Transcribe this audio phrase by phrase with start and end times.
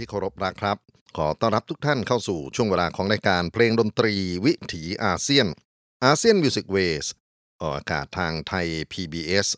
[0.00, 0.76] ที่เคารพรักครับ
[1.16, 4.14] ขอต้อนรับทุกท่านเข้าสู่ช่วงเวลาของรายการเพลงดนตรี
[4.44, 5.46] วิถีอาเซียน
[6.04, 7.06] ASEAN Music Ways
[7.60, 9.48] ออกอากาศทางไทย PBS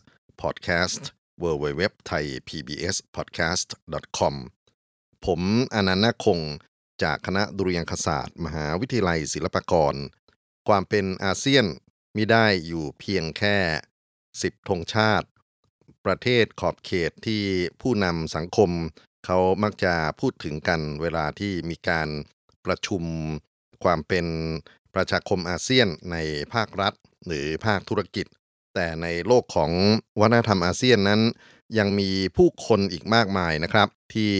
[0.41, 1.01] Podcast
[1.43, 3.69] w w w t h a i PBS Podcast
[4.17, 4.35] com
[5.25, 5.41] ผม
[5.73, 6.39] อานันท์ นาคคง
[7.03, 9.95] จากคณะดุริยางคศาสตร์ มหาวิทยาลัยศิลปากร
[10.67, 11.65] ความเป็นอาเซียน
[12.15, 13.57] มิได้อยู่เพียงแค่
[14.13, 15.27] 10ธงชาติ
[16.05, 17.43] ประเทศขอบเขตที่
[17.81, 18.71] ผู้นำสังคม
[19.25, 22.09] เขามักจะพูดถึงกันเวลาที่มีการ
[22.65, 23.03] ประชุม
[23.83, 24.25] ความเป็น
[24.93, 26.17] ประชาคมอาเซียนใน
[26.53, 26.93] ภาครัฐ
[27.27, 28.25] หรือภาคธุรกิจ
[28.75, 29.71] แต่ในโลกของ
[30.19, 31.21] วัฒนธรรมอาเซียนนั้น
[31.77, 34.33] ยังมีผู้คนอีกมากมายนะครับ ที่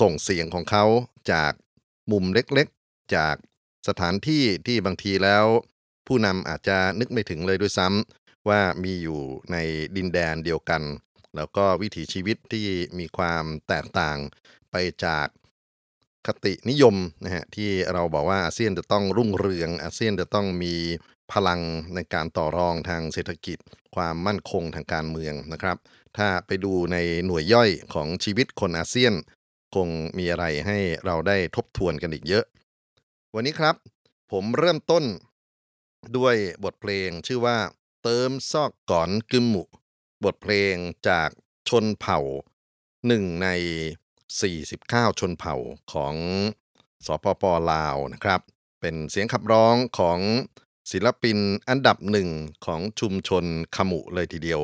[0.00, 0.84] ส่งเสียงของเขา
[1.32, 1.52] จาก
[2.12, 3.36] มุมเล็กๆ จาก
[3.88, 5.44] สถานที่ที่บางทีแล้ว
[6.06, 9.20] ผู้นำอาจจะนึกไม่ถึงเลยด้วยซ้ำว่ามีอยู่
[9.52, 9.56] ใน
[9.96, 10.82] ดินแดนเดียวกัน
[11.36, 12.66] แล้วก็วิถีชีวิตที่
[12.98, 14.18] มีความแตกต่าง
[14.70, 15.26] ไปจาก
[16.26, 20.74] คตินิยมนะฮะที่เราบอกว่าอาเซียนจะต้องรุ่งเรืองอาเซียนจะต้องมี
[21.32, 21.60] พลัง
[21.94, 23.58] ในการต่อรองทางเศรษฐกิจ
[23.94, 25.76] ความมั่นคงทางการเมืองนะครับ
[26.16, 26.96] ถ้าไปดูใน
[27.26, 29.14] หน่วยย่อยของชีวิตคนอาเซียน
[29.74, 29.88] คง
[30.18, 32.44] มีอะไรให้เราได้ทบทวนกันอีกเยอะ
[33.34, 33.74] วันนี้ครับ
[34.32, 35.04] ผมเริ่มต้น
[36.16, 37.58] ด้วยบทเพลงชื่อว่า
[38.02, 39.62] เติมซอกก่อนกึมหมุ
[40.24, 40.74] บทเพลง
[41.08, 41.28] จาก
[41.68, 42.20] ชนเผ่า
[43.06, 43.48] หนึ่งใน
[44.32, 45.56] 49 ชนเผ่า
[45.92, 46.14] ของ
[47.06, 48.40] สปปลาวนะครับ
[48.80, 50.18] เป็นเสียงขับร้องของ
[50.90, 51.38] ศิลปิน
[51.68, 52.28] อันดับหนึ่ง
[52.66, 53.44] ของชุมชน
[53.76, 54.60] ขมุเลยทีเดียว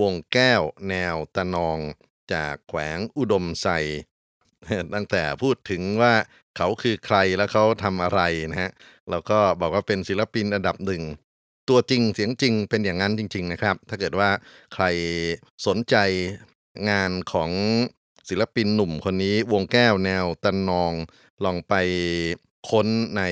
[0.00, 1.78] วงแก้วแนวตะนอง
[2.32, 3.66] จากแขวงอุดมไซ
[4.94, 6.14] ตั้งแต่พูดถึงว่า
[6.56, 8.20] เขาคือใครแล้วเขาทำอะไร
[8.50, 8.72] นะฮะ
[9.10, 11.02] เราก็บอกว่าเป็นศิลปินอันดับหนึ่ง
[11.68, 14.30] ตัวจริงเสียงจริงเป็นอย่างนั้นจริง ๆ นะครับ ถ้าเกิดว่า
[14.74, 14.84] ใคร
[15.66, 15.96] สนใจ
[16.90, 17.50] งานของ
[18.28, 20.92] ศิลปินหนุ่มคนนี้วงแก้วแนวตันนอง
[21.44, 21.74] ลองไป
[22.70, 23.22] ค้นใน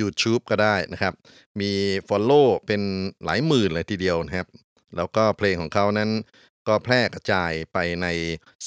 [0.00, 1.14] YouTube ก็ได้นะครับ
[1.60, 1.70] มี
[2.08, 2.82] Follow เป็น
[3.24, 4.48] หลายหมื่นเลยทีเดียวนะครับ
[4.96, 6.10] แล้วก็เพลงของเขานั้น
[6.68, 8.06] ก็แพร่กระจายไปใน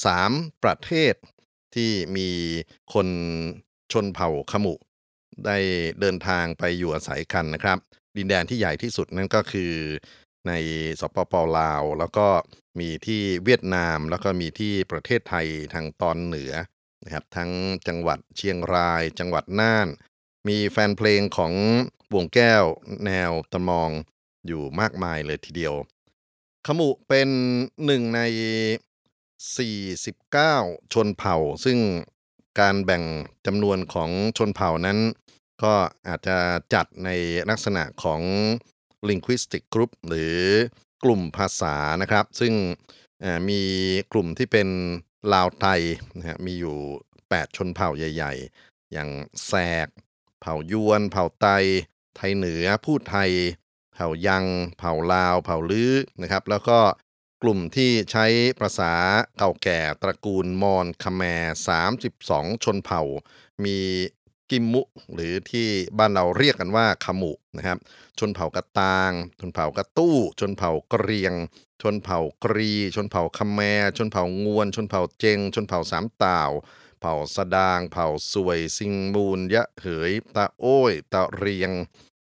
[0.01, 1.13] 3 ประเทศ
[1.75, 2.29] ที่มี
[2.93, 3.07] คน
[3.91, 4.73] ชนเผ่าขมุ
[5.45, 5.57] ได้
[5.99, 7.77] เดินทางไปอยู่อาศัยกันนะครับ
[8.17, 9.73] ดินแดนที่ใหญ่ที่สุดนั่นก็คือ
[10.47, 10.53] ใน
[11.01, 12.27] สปปลาว แล้วก็
[12.79, 16.53] มีที่เวียดนามแล้วก็มีที่ประเทศไทยทางตอนเหนือ
[17.03, 17.51] นะครับทั้ง
[17.87, 19.87] จังหวัดเชียงราย จังหวัดน่าน
[20.47, 21.53] มีแฟนเพลงของ
[22.13, 22.63] วงแก้ว
[23.05, 23.91] แนวตะมอง
[24.47, 25.75] อยู่มากมายเลยทีเดียว
[26.65, 27.29] ขมุเป็น
[27.85, 28.21] หนึ่งใน
[29.97, 31.79] 49 ชนเผ่า ซึ่ง
[32.59, 33.03] การแบ่ง
[33.45, 34.97] จำนวนของชนเผ่านั้น
[35.63, 35.73] ก็
[36.07, 36.37] อาจจะ
[36.73, 37.09] จัดใน
[37.49, 38.21] ลักษณะของ
[39.09, 40.37] linguistic group หรือ
[41.03, 42.53] กลุ่มภาษานะครับ ซึ่ง
[43.49, 43.61] มี
[44.11, 44.69] กลุ่มที่เป็น
[45.33, 45.81] ลาวไทย
[46.17, 46.77] นะฮะมีอยู่
[47.17, 48.33] 8 ชนเผ่าใหญ่
[48.63, 49.09] ๆ อย่าง
[49.47, 49.53] แส
[49.85, 49.87] ก
[50.41, 51.47] เผ่ายวน เผ่าไต
[52.15, 53.31] ไทยเหนือ พูดไทย
[53.93, 54.45] เผ่ายัง
[54.77, 56.79] เผ่าลาว เผ่าลื้อนะครับ แล้วก็
[57.43, 58.25] กลุ่มที่ใช้
[58.59, 58.93] ภาษา
[59.37, 61.55] เก่าแก่ตระกูลมอญคแมร์
[62.07, 63.01] 32 ชนเผ่า
[63.65, 63.77] มี
[64.51, 64.81] กิมมุ
[65.13, 65.67] หรือที่
[65.97, 67.77] บ้านเราเรียกกันว่าขมุนะครับ
[68.19, 71.33] ชนเผ่ากระตาง ชนเผ่ากระตู้ ชนเผ่ากเรียง
[71.81, 73.59] ชนเผ่ากรี ชนเผ่าคแม
[73.97, 76.51] ชนเผ่างวน ชนเผ่าเจง ชนเผ่าสามตาว
[76.99, 81.71] เผ่าสดาง เผ่าสวยซิงมูล ยะเหยตะโอ้ยตะเรียง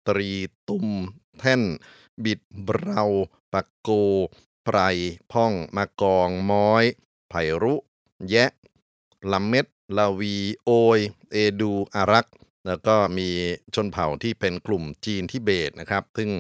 [0.08, 0.30] ตรี
[0.68, 0.88] ตุ้ม
[1.38, 1.62] แท่น
[2.24, 3.02] บิดเบรา
[3.52, 3.90] ปักโก
[4.64, 4.78] ไพร
[5.32, 6.84] พ่อง มากอง ม้อย
[7.28, 7.74] ไผ่รุ
[8.30, 8.50] แยะ
[9.32, 9.66] ลำเม็ด
[9.98, 11.00] ลาวีโอย
[11.32, 12.26] เอดูอารัก
[12.66, 13.28] แล้วก็มี
[13.74, 16.30] ชนเผ่าที่เป็นกลุ่มจีนทิเบตนะครับ ซึ่ง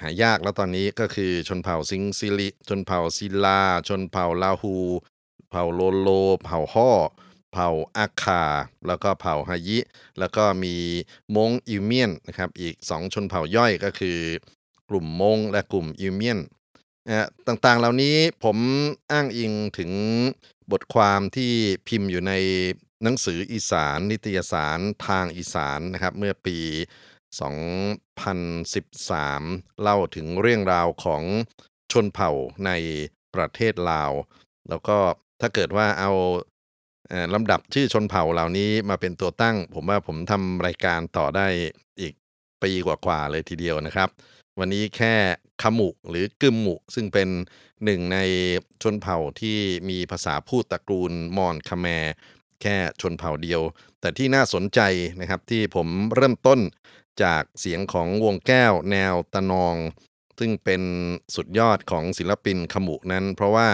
[0.00, 4.76] หายากแล้วตอนนี้ก็คือชนเผ่าซิงซิลิ ชนเผ่าซิลา ชนเผ่าลาฮู
[5.50, 6.08] เผ่าโลโล
[6.44, 6.90] เผ่าฮ่อ
[7.52, 8.42] เผ่าอาคา
[8.86, 9.78] แล้วก็เผ่าฮายิ
[10.18, 10.74] แล้วก็มี
[11.36, 14.18] มงอิวเมียนนะครับอีก 2 ชนเผ่าย่อยก็คือ
[14.88, 16.38] กลุ่มมงและกลุ่มอิวเมียน
[17.46, 18.56] ต่างๆ เหล่านี้ผม
[19.10, 19.90] อ้างอิงถึง
[20.72, 21.52] บทความที่
[21.88, 22.32] พิมพ์อยู่ใน
[23.02, 26.58] หนังสืออีสาน นิตยสารทางอีสานนะครับ เมื่อปี
[27.40, 31.22] 2013 เล่าถึงเรื่องราวของ
[31.92, 32.30] ชนเผ่า
[32.66, 32.70] ใน
[33.34, 34.12] ประเทศลาว
[34.68, 34.96] แล้วก็
[35.40, 36.12] ถ้าเกิดว่าเอา
[37.34, 41.46] ลำดับชื่อชนเผ่าเหล่านี้มาเป็นตัวตั้ง ผมว่าผมทำรายการต่อได้
[42.00, 42.12] อีก
[42.62, 44.08] ปีกว่าๆเลยทีเดียวนะครับ
[44.58, 45.14] วันนี้แค่
[45.62, 47.28] ขมุหรือกึมมุ ซึ่งเป็น
[47.84, 48.18] หนึ่งใน
[48.82, 51.86] ชนเผ่าที่มีภาษาพูดตระกูลมอญคแม
[52.62, 53.62] แค่ชนเผ่าเดียว
[54.00, 54.80] แต่ที่น่าสนใจ
[55.20, 56.60] นะครับที่ผมเริ่มต้น
[57.22, 59.76] จากเสียงของวงแก้วแนวตะนอง
[60.38, 60.82] ซึ่งเป็น
[61.34, 63.68] สุดยอดของศิลปินขมุนั้น เพราะว่า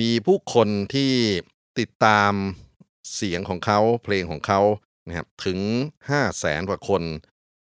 [0.00, 1.12] มีผู้คนที่
[1.78, 2.32] ติดตาม
[3.16, 4.60] เสียงของเขาเพลงของเขา
[5.06, 5.58] นะครับถึง
[6.08, 7.02] 5 0 0แสนกว่าคน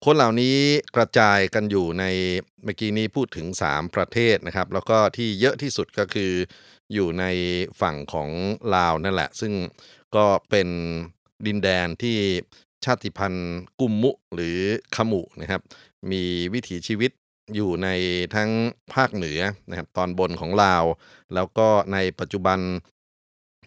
[0.05, 0.57] คนเหล่านี้
[0.95, 2.05] กระจายกันอยู่ใน
[2.63, 6.31] เมื่อกี้นี้พูดถึง 3 ประเทศนะครับ แล้วก็ที่เยอะที่สุดก็คือ
[6.93, 7.25] อยู่ใน
[7.81, 8.29] ฝั่งของ
[8.75, 9.53] ลาวนั่นแหละ ซึ่ง
[10.15, 10.67] ก็เป็น
[11.45, 12.17] ดินแดนที่
[12.85, 14.57] ชาติพันธุ์กุมมุหรือ
[14.95, 15.61] ขมุนะครับ
[16.11, 17.11] มีวิถีชีวิต
[17.55, 17.87] อยู่ใน
[18.35, 18.49] ทั้ง
[18.93, 19.39] ภาคเหนือ
[19.69, 20.83] นะครับตอนบนของลาว
[21.33, 22.59] แล้วก็ในปัจจุบัน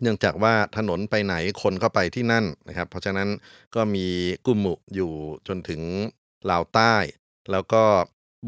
[0.02, 3.28] เนื่องจากว่าถนนไปไหนคนก็ไปที่นั่นนะครับ เพราะฉะนั้น
[3.74, 4.06] ก็มี
[4.46, 5.10] กุมมุอยู่
[5.48, 5.80] จนถึง
[6.50, 6.94] ลาวใต้
[7.50, 7.84] แล้วก็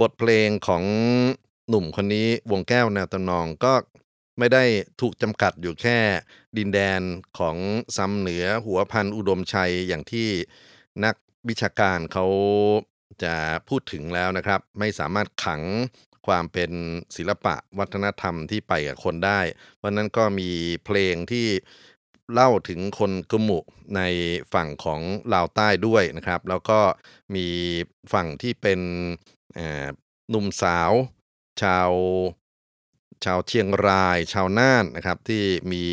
[0.00, 0.82] บทเพลงของ
[1.68, 3.74] หนุ่มคนนี้วงแก้วแนวตะนองก็
[4.38, 4.64] ไม่ได้
[5.00, 5.98] ถูกจำกัดอยู่แค่
[6.56, 7.00] ดินแดน
[7.38, 7.56] ของ
[7.96, 10.28] ซ้ำเหนือหัวพันอุดมชัยอย่างที่
[11.04, 11.14] นัก
[11.48, 12.26] วิชาการเขา
[13.22, 13.34] จะ
[13.68, 15.62] พูดถึงแล้วนะครับ ไม่สามารถขัง
[16.26, 16.70] ความเป็น
[17.16, 19.40] ศิลปะวัฒนธรรมที่ไปกับคนได้
[19.76, 20.50] เพราะนั้นก็มี
[20.84, 21.46] เพลงที่
[22.32, 23.58] เล่าถึงคนกุมุ
[23.96, 24.00] ใน
[24.52, 25.00] ฝั่งของ
[25.32, 26.80] ลาวใต้ด้วยนะครับ แล้วก็
[27.34, 27.46] มี
[28.12, 28.80] ฝั่งที่เป็น
[30.30, 30.92] หนุ่มสาว
[31.62, 31.90] ชาว
[33.24, 35.84] ชาวเชียงราย ชาวน่านนะครับ ที่มี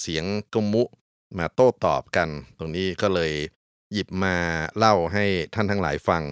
[0.00, 0.82] เสียงกุมุ
[1.38, 2.28] มาโต้ตอบกัน
[2.58, 3.32] ตรงนี้ก็เลย
[3.92, 4.36] หยิบมา
[4.76, 6.24] เล่าให้ท่านทั้งหลายฟัง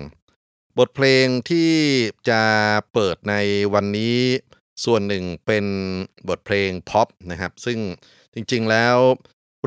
[0.78, 1.72] บทเพลงที่
[2.28, 2.42] จะ
[2.92, 3.34] เปิดใน
[3.75, 4.18] วันนี้
[4.84, 5.66] ส่วนหนึ่งเป็น
[6.28, 7.78] บทเพลงพ็อปนะครับ ซึ่ง
[8.34, 8.96] จริงๆแล้ว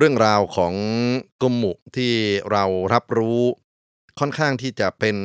[0.02, 0.74] เรื่องราวของ
[1.42, 2.14] กมุที่
[2.52, 2.64] เรา
[2.94, 3.42] รับรู้
[4.20, 5.18] ค่อนข้างที่จะเป็น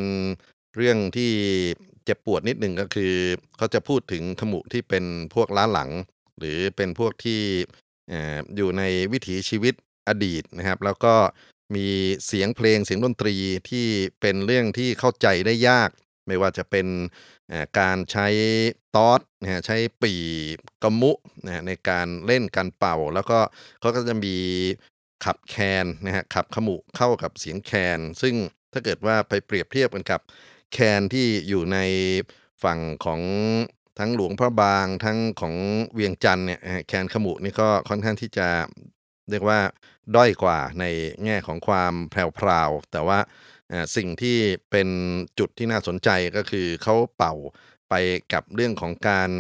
[0.76, 1.30] เรื่องที่
[2.04, 3.14] เจ็บปวดนิดหนึ่งก็คือ
[3.56, 5.04] เขาจะพูดถึงขมุที่เป็น
[5.34, 5.90] พวกล้าหลัง
[6.38, 7.40] หรือเป็นพวกที่
[8.56, 9.74] อยู่ในวิถีชีวิต
[10.08, 11.14] อดีตนะครับ แล้วก็
[11.74, 11.86] มี
[12.26, 13.36] เสียงเพลงเสียงดนตรี
[13.70, 13.86] ที่
[14.20, 15.90] เป็นเรื่องที่เข้าใจได้ยาก
[16.26, 16.86] ไม่ว่าจะเป็น
[17.78, 18.26] การใช้
[18.96, 20.14] ตอสนะใช้ปี
[20.82, 21.12] กมุ
[21.46, 23.38] นะในการเล่นการเป่า แล้วก็
[23.80, 24.36] เขาก็จะมี
[25.24, 28.34] ขับแคนนะฮะขับขมุเข้ากับเสียงแคน ซึ่ง
[28.72, 30.20] ถ้าเกิดว่าไปเปรียบเทียบกันกับ
[30.72, 31.78] แคนที่อยู่ใน
[32.64, 33.20] ฝั่งของ
[33.98, 35.54] ทั้งหลวงพระบางทั้งของ
[35.94, 38.48] เวียงจันทร์เนี่ยแคนขมุนี่ก็ค่อนข้างที่จะ
[39.30, 39.60] เรียกว่า
[40.16, 40.84] ด้อยกว่าใน
[41.24, 43.18] แง่ของความแพรวๆแต่ว่า
[43.96, 44.38] สิ่งที่
[44.70, 44.88] เป็น
[45.38, 47.34] จุดที่น่าสนใจก็คือเขาเป่า
[47.88, 47.94] ไป
[48.32, 49.30] กับเรื่องของการ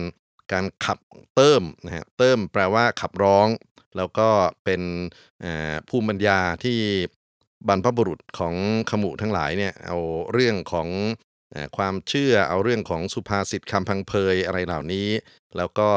[0.52, 0.98] การขับ
[1.34, 3.48] เติมนะฮะเติมแปลว่าขับร้อง
[3.96, 4.28] แล้วก็
[4.64, 4.82] เป็น
[5.88, 6.78] ภูมิปัญญาที่
[7.68, 8.54] บรรพบุรุษของ
[8.90, 9.98] ขมุทั้งหลายเนี่ยเอา
[10.32, 10.88] เรื่องของ
[11.76, 15.08] ความเชื่อเอาเรื่องของสุภาษิตคำพังเพยอะไรเหล่านี้
[15.56, 15.88] แล้วก็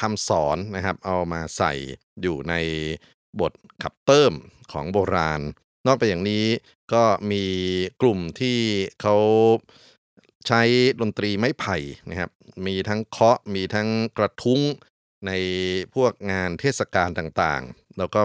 [0.00, 1.72] คำสอนนะครับเอามาใส่
[2.22, 2.54] อยู่ใน
[3.40, 4.32] บทขับเติม
[4.72, 5.40] ของโบราณ
[5.86, 6.46] นอกไปอย่างนี้
[6.92, 7.44] ก็มี
[8.02, 8.58] กลุ่มที่
[9.00, 9.16] เขา
[10.46, 10.62] ใช้
[11.00, 11.76] ดนตรีไม้ไผ่
[12.10, 12.30] นะครับ
[12.66, 14.60] มีทั้งเคาะมีทั้งกระทุ้ง
[15.26, 15.32] ใน
[15.94, 18.20] พวกงานเทศกาลต่างๆ แล้วก็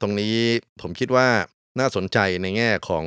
[0.00, 0.34] ตรงนี้
[0.80, 1.28] ผมคิดว่า
[1.78, 3.06] น่าสนใจในแง่ของ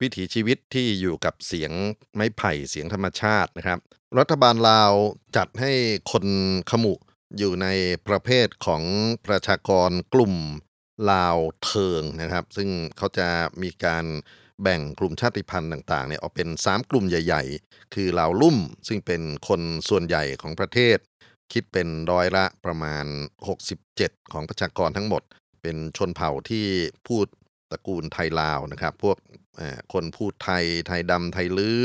[0.00, 1.72] วิถีชีวิตที่อยู่กับเสียง
[2.14, 3.78] ไม้ไผ่เสียงธรรมชาตินะครับ
[4.18, 4.92] รัฐบาลลาว
[5.36, 5.72] จัดให้
[6.12, 6.26] คน
[6.70, 6.94] ขมุ
[7.38, 7.66] อยู่ใน
[8.08, 8.82] ประเภทของ
[9.26, 10.34] ประชากรกลุ่ม
[11.10, 13.28] ลาวเทิงนะครับ ซึ่งเขาจะ
[13.62, 14.04] มีการ
[14.62, 18.58] แบ่งกลุ่มชาติพันธุ์ต่างๆเนี่ยออกเป็น 3 กลุ่มใหญ่ ๆ คือลาวลุ่ม
[18.88, 20.98] ซึ่งเป็นคนส่วนใหญ่ของประเทศ
[21.52, 23.06] คิดเป็นร้อยละประมาณ
[23.68, 25.22] 67 ของประชากรทั้งหมด
[25.62, 26.66] เป็นชนเผ่าที่
[27.08, 27.26] พูด
[27.70, 29.16] ตระกูลไทยลาวนะครับ พวก
[29.92, 31.80] คนพูดไทย ไทยดำไทยลื้อ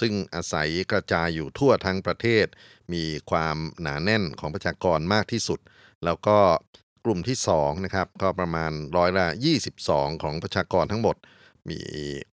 [0.00, 2.46] ซึ่งอาศัยกระจายอยู่ทั่วทั้งประเทศ
[2.92, 5.60] มีความหนาแน่นของประชากรมากที่สุด
[6.04, 6.38] แล้วก็
[7.04, 9.26] กลุ่มที่2นะครับก็ประมาณร้อยละ
[9.74, 11.16] 22 ของประชากรทั้งหมด
[11.68, 11.78] มี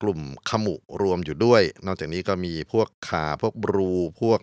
[0.02, 0.20] กลุ่ม
[0.50, 4.40] ขมุรวมอยู่ด้วย นอกจากนี้ก็มีพวกขาพวกบรูพวก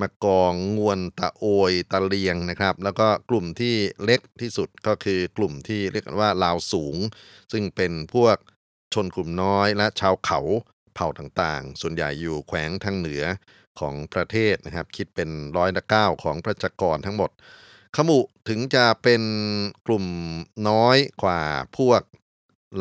[0.00, 6.96] มะกองงวนตะโอยตะเลียงนะครับ แล้วก็กลุ่มที่เล็กที่สุดก็คือกลุ่มที่เรียกกันว่าลาวสูง
[7.52, 8.36] ซึ่งเป็นพวก
[8.94, 10.40] ชนกลุ่มน้อยและชาวเขา
[10.94, 13.22] เผ่าต่างๆ ส่วนใหญ่อยู่แขวงทางเหนือ
[13.80, 17.30] ของประเทศนะครับ คิดเป็นร้อยละเก้าของประชากรทั้งหมด
[17.96, 19.22] ขมุถึงจะเป็น
[19.86, 20.04] กลุ่ม
[20.68, 21.40] น้อยกว่า
[21.76, 22.02] พวก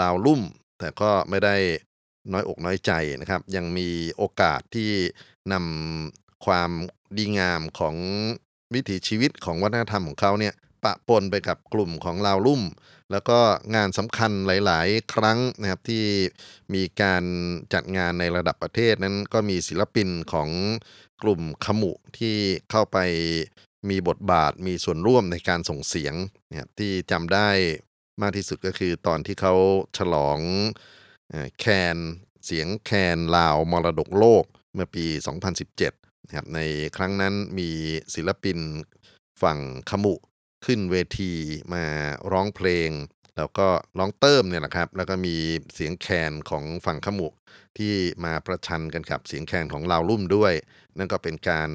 [0.02, 0.42] ลาวลุ่ม
[0.80, 1.56] แต่ก็ไม่ได้
[2.32, 2.92] น้อยอกน้อยใจ
[3.22, 4.92] นะครับ ยังมีโอกาสที่
[5.54, 6.72] นำความ
[7.18, 7.96] ดีงามของ
[8.74, 10.54] วิถีชีวิตของวัฒนธรรมของเขาเนี่ย
[10.84, 12.62] ปะปนไปกับกลุ่มของลาวลุ่ม
[13.12, 13.40] แล้วก็
[13.76, 16.04] งานสำคัญหลาย ๆ ครั้งนะครับที่
[16.74, 17.24] มีการ
[17.74, 20.50] จัดงานในระดับประเทศนั้นก็มีศิลปินของ
[21.22, 22.38] กลุ่มขมุที่
[22.72, 22.98] เข้าไป
[23.90, 26.16] มีบทบาทมีส่วนร่วมในการส่งเสียง
[26.50, 27.50] นะครับที่จำได้
[28.22, 29.56] มากที่สุดก็คือตอนที่เขา
[29.98, 30.40] ฉลอง
[31.60, 31.98] แคน
[32.46, 35.06] เสียงแคนลาวมรดกโลกเมื่อปี
[35.68, 36.60] 2017นะครับใน
[36.98, 37.70] ครั้งนั้นมี
[38.16, 38.58] ศิลปิน
[39.42, 39.60] ฝั่ง
[39.90, 40.16] ขมุ
[40.66, 41.34] ขึ้นเวที
[41.74, 41.86] มา
[42.32, 42.90] ร้องเพลง
[43.38, 45.36] แล้วก็ร้องเติมเนี่ยแหละครับ แล้วก็มี
[45.74, 47.28] เสียงแคนของฝั่งขมุ
[47.78, 47.94] ที่
[48.26, 50.54] มาประชันกันกับเสียงแคนของลาวลุ่มด้วย
[50.98, 51.70] นั่นก็เป็นการ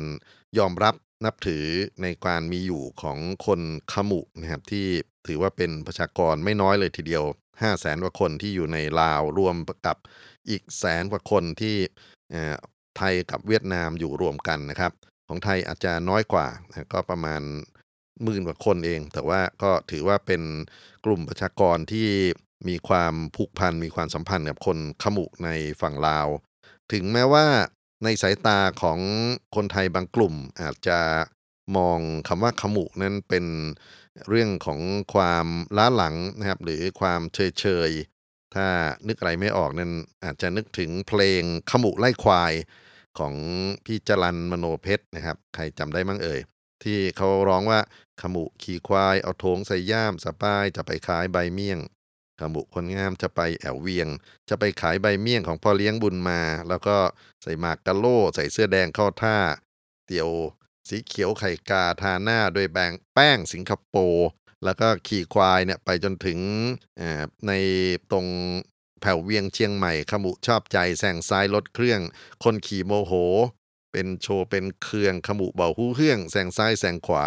[0.58, 0.94] ยอมรับ
[1.24, 1.64] นับถือ
[2.02, 3.60] ในการมีอยู่ของคน
[3.92, 4.86] ขมุนะครับที่
[5.26, 9.56] ถือว่าเป็นประชากรไม่น้อยเลยทีเดียว 5 0 0แสนกว่าคนที่อยู่ในลาวรวม
[9.86, 9.96] กับ
[10.48, 11.76] อีกแสนกว่าคนที่
[12.96, 14.92] ไทยกับเวียดนามอยู่รวมกันนะครับ
[15.28, 16.46] ของไทยอาจจะน้อยกว่า
[16.92, 17.42] ก็ประมาณ
[18.22, 20.42] หมื่นกว่าคนเอง แต่ว่าก็ถือว่าเป็น
[21.04, 22.08] กลุ่มประชากรที่
[22.68, 25.48] มีความผูกพันมีความสัมพันธ์กับคนขมุใน
[25.80, 26.28] ฝั่งลาว
[26.92, 27.46] ถึงแม้ว่า
[28.04, 28.98] ในสายตาของ
[29.54, 31.00] คนไทยบางกลุ่ม อาจจะ
[31.76, 33.46] มองคำว่าขมุนั้นเป็น
[34.28, 34.80] เรื่องของ
[35.14, 37.90] ความล้าหลังนะครับหรือความเฉยเฉย
[38.54, 38.66] ถ้า
[39.08, 39.92] นึกอะไรไม่ออกนั้น
[40.24, 42.52] อาจจะนึกถึงเพลงขมุไล่ควาย
[43.18, 43.34] ของ
[43.84, 46.40] พี่จรันมโนเพชรนะครับ ใครจำได้มั้งเอ่ย
[46.84, 47.80] ที่เขาร้องว่า
[48.20, 51.78] ขมุขี่ควายเอาโถงใส่ย่ามสปายจะไปขายใบเมี่ยง
[52.40, 54.08] ขมุคนงามจะไปแอวเวียง
[54.48, 56.96] จะไปขายใบเมี่ยงของพ่อเลี้ยงบุญมา แล้วก็
[57.42, 59.38] ใส่หมากกะโล่ใส่เสื้อแดงเข้าท่า
[60.06, 60.30] เตียว
[60.88, 64.28] สีเขียวไข่กาทาหน้าโดยแบงแป้งสิงคโปร์
[64.64, 66.38] แล้วก็ขี่ควายเนี่ยไปจนถึง
[67.46, 67.52] ใน
[68.10, 68.26] ตรง
[69.00, 72.00] แผ่วเวียงเชียงใหม่ขมุชอบใจแซงซ้ายรถเครื่อง
[72.44, 73.12] คนขี่โมโห
[73.92, 77.24] เป็นโชว์เป็นเครื่องขมุเบาหูเครื่องแซงซ้ายแซงขวา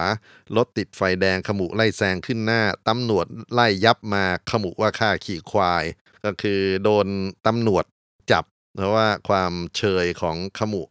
[0.56, 5.84] รถติดไฟแดงขมุไล่แซงขึ้นหน้าตำรวจไล่ยับมาขมุว่าค่าขี่ควาย
[6.26, 7.08] ก็คือโดน
[7.48, 7.86] ตำรวจ
[8.32, 10.84] จับ เพราะว่าความเชยของขมุ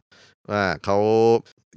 [0.51, 0.99] ว่าเขา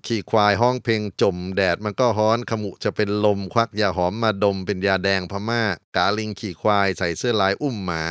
[0.08, 5.64] ขี่ควายห้องเพลงจมแดดมันก็ฮ้อนขมุจะเป็นลมควักยาหอมมาดมเป็นยาแดงพม่า
[5.96, 8.04] กาลิงขี่ควายใส่เสื้อลายอุ้มหมา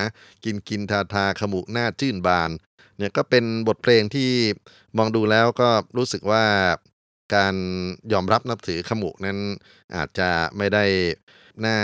[0.44, 2.50] กินกินทาทาขมุหน้าชื่นบาน
[3.02, 4.30] เนี่ยก็เป็นบทเพลงที่
[4.98, 6.44] มองดูแล้วก็รู้สึกว่า
[7.34, 7.54] การ
[8.12, 9.38] ยอมรับนับถือขมุนั้น
[9.94, 10.84] อาจจะไม่ได้
[11.64, 11.76] น่า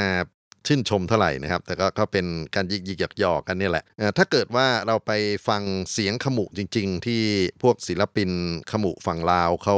[0.68, 3.84] ชื่นชมเท่าไหร่นะครับ แต่ก็ก็เป็นการยิกยิกหยอกหยอกกันนี่แหละ
[4.18, 5.12] ถ้าเกิดว่าเราไป
[5.48, 7.22] ฟังเสียงขมุจริง ๆ ที่
[7.62, 8.30] พวกศิลปิน
[8.70, 9.76] ขมุฝั่งลาวเขา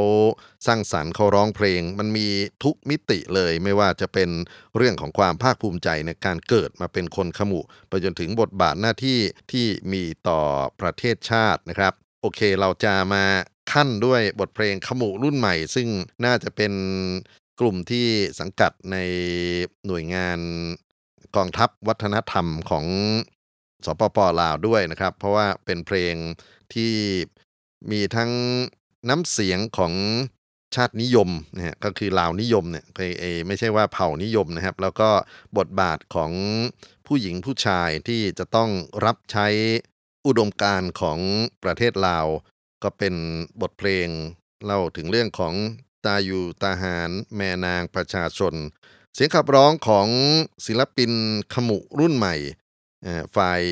[0.66, 2.26] สร้างสรรค์เขาร้องเพลง มันมี
[2.64, 4.30] ทุกมิติเลยไม่ว่าจะเป็น
[4.76, 9.18] เรื่องของความภาคภูมิใจในการเกิดมาเป็นคนขมุไปจนถึงบทบาทหน้าที่
[9.52, 10.40] ที่มีต่อ
[10.80, 13.24] ประเทศชาตินะครับ โอเคเราจะมา
[13.72, 15.88] ขั้นด้วยบทเพลงขมุรุ่นใหม่ ซึ่ง
[16.24, 16.72] น่าจะเป็น
[17.60, 18.06] กลุ่มที่
[18.40, 18.96] สังกัดใน
[19.86, 20.38] หน่วยงาน
[21.36, 22.86] กองทัพวัฒนธรรมของ
[23.86, 26.14] สปปลาวด้วยนะครับ เพราะว่าเป็นเพลง
[26.74, 26.92] ที่
[27.90, 28.30] มีทั้ง
[29.08, 29.92] น้ำเสียงของ
[30.74, 32.84] ชาตินิยมนะฮะก็คือลาวนิยมเนี่ย
[33.46, 35.10] ไม่ใช่ว่าเผ่านิยมนะครับ แล้วก็
[35.58, 36.32] บทบาทของ
[37.06, 38.70] ผู้หญิงผู้ชายที่จะต้อง
[39.04, 39.46] รับใช้
[40.26, 41.18] อุดมการของ
[41.64, 42.26] ประเทศลาว
[42.82, 43.14] ก็เป็น
[43.60, 44.08] บทเพลง
[44.64, 45.54] เล่าถึงเรื่องของ
[46.04, 48.54] ตาอยู่ตาหารแม่นางประชาชน
[49.14, 50.08] เสียงขับร้องของ
[50.66, 51.12] ศิลปิน
[51.54, 52.36] ขมุรุ่นใหม่
[53.36, 53.62] ฝ่าย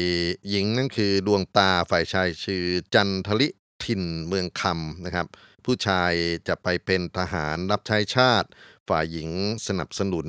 [0.49, 2.65] หญิงนั่นคือดวงตาฝ่ายชายชื่อ
[2.95, 3.49] จันทลิ
[3.85, 5.27] ทินเมืองคำนะครับ
[5.65, 6.13] ผู้ชาย
[6.49, 8.49] จะไปเป็นทหารรับใช้ชาติ
[8.89, 9.31] ฝ่ายหญิง
[9.67, 10.27] สนับสนุน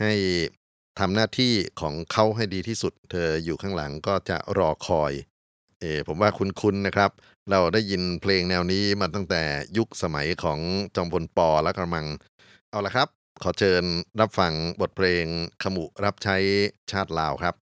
[0.00, 0.12] ให้
[0.98, 5.12] ทำหน้าที่ของเขาให้ดีที่สุด เธออยู่ข้างหลังก็จะรอคอย
[5.80, 7.10] เอผมว่าคุ้นๆนะครับ
[7.50, 9.42] เราได้ยินเพลงแนวนี้มาตั้งแต่
[9.76, 10.58] ยุคสมัยของ
[10.96, 12.06] จอมพลปอและกระมัง
[12.70, 13.08] เอาละครับ
[13.42, 13.84] ขอเชิญ
[14.20, 15.24] รับฟังบทเพลง
[15.62, 16.36] ขมุรับใช้
[16.90, 17.54] ชาติลาวครับ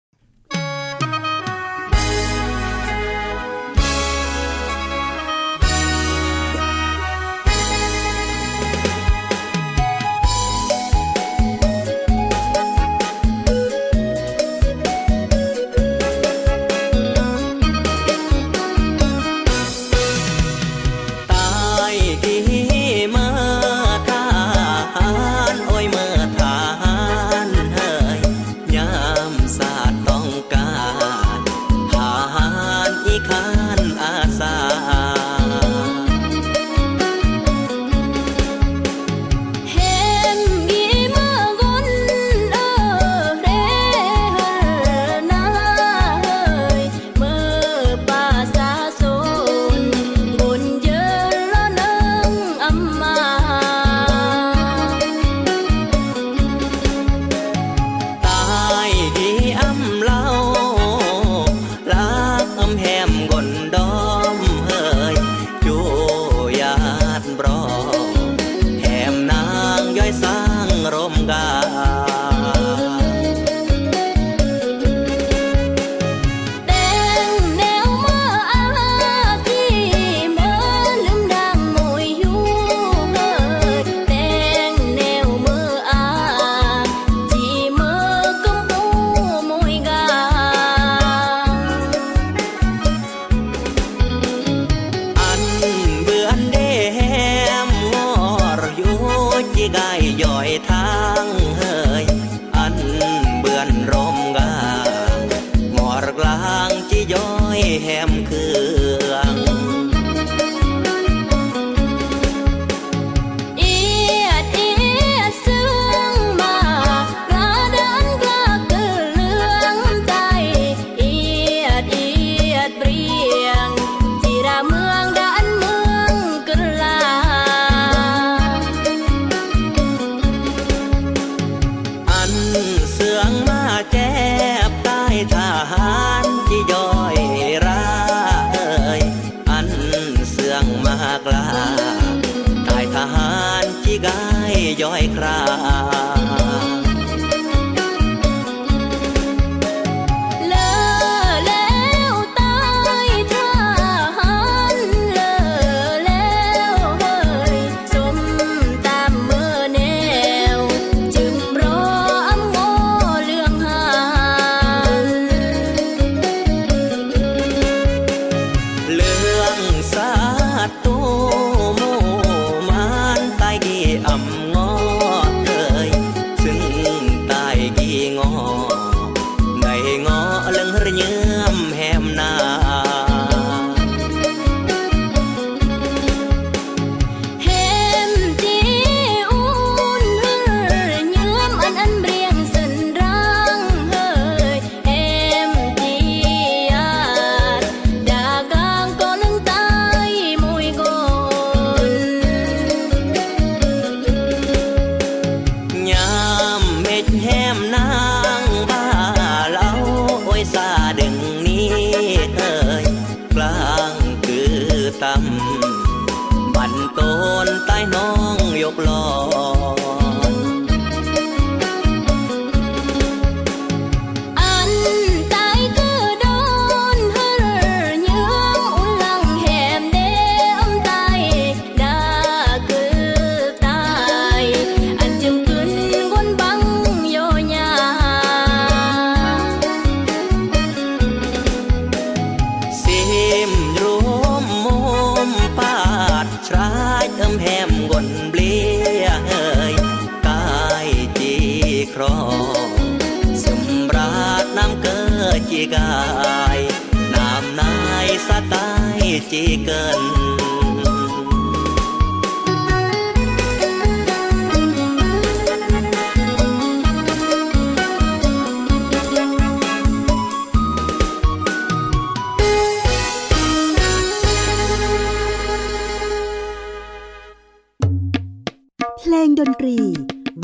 [279.07, 279.79] พลงดนตรี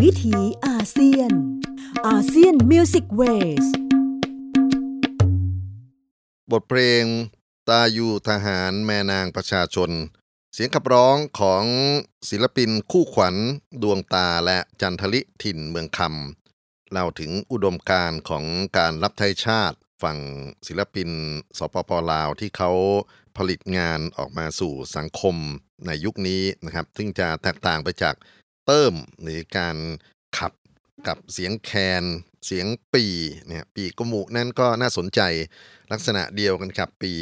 [0.02, 1.32] วิถีอาเซียน
[2.06, 3.22] อาเซียนมิวสิกเว
[3.64, 3.66] ส
[6.50, 7.04] บทเพลง
[7.68, 9.90] ตายูทหารแม่นางประชาชน
[10.54, 11.64] เสียงขับร้องของ
[12.30, 13.36] ศิลปินคู่ขวัญ
[13.82, 18.44] ดวงตาและจันทลิถิ่นเมืองคำเล่าถึงอุดมการของ
[18.78, 20.18] การรับใช้ชาติฝั่ง
[20.66, 21.10] ศิลปิน
[21.58, 22.70] สปปลาวที่เขา
[23.36, 25.36] ผลิตงานออกมาสู่สังคม
[25.86, 28.14] ในยุคนี้นะครับ ซึ่งจะแตกต่างไปจาก
[28.66, 29.76] เติมหรือการ
[30.38, 30.52] ขับ
[31.06, 31.70] กับเสียงแค
[32.02, 32.04] น
[32.46, 33.04] เสียงปี
[33.46, 35.20] เนี่ยปีกมุนั่นก็น่าสนใจ
[35.92, 37.12] ลักษณะเดียวกันครับปี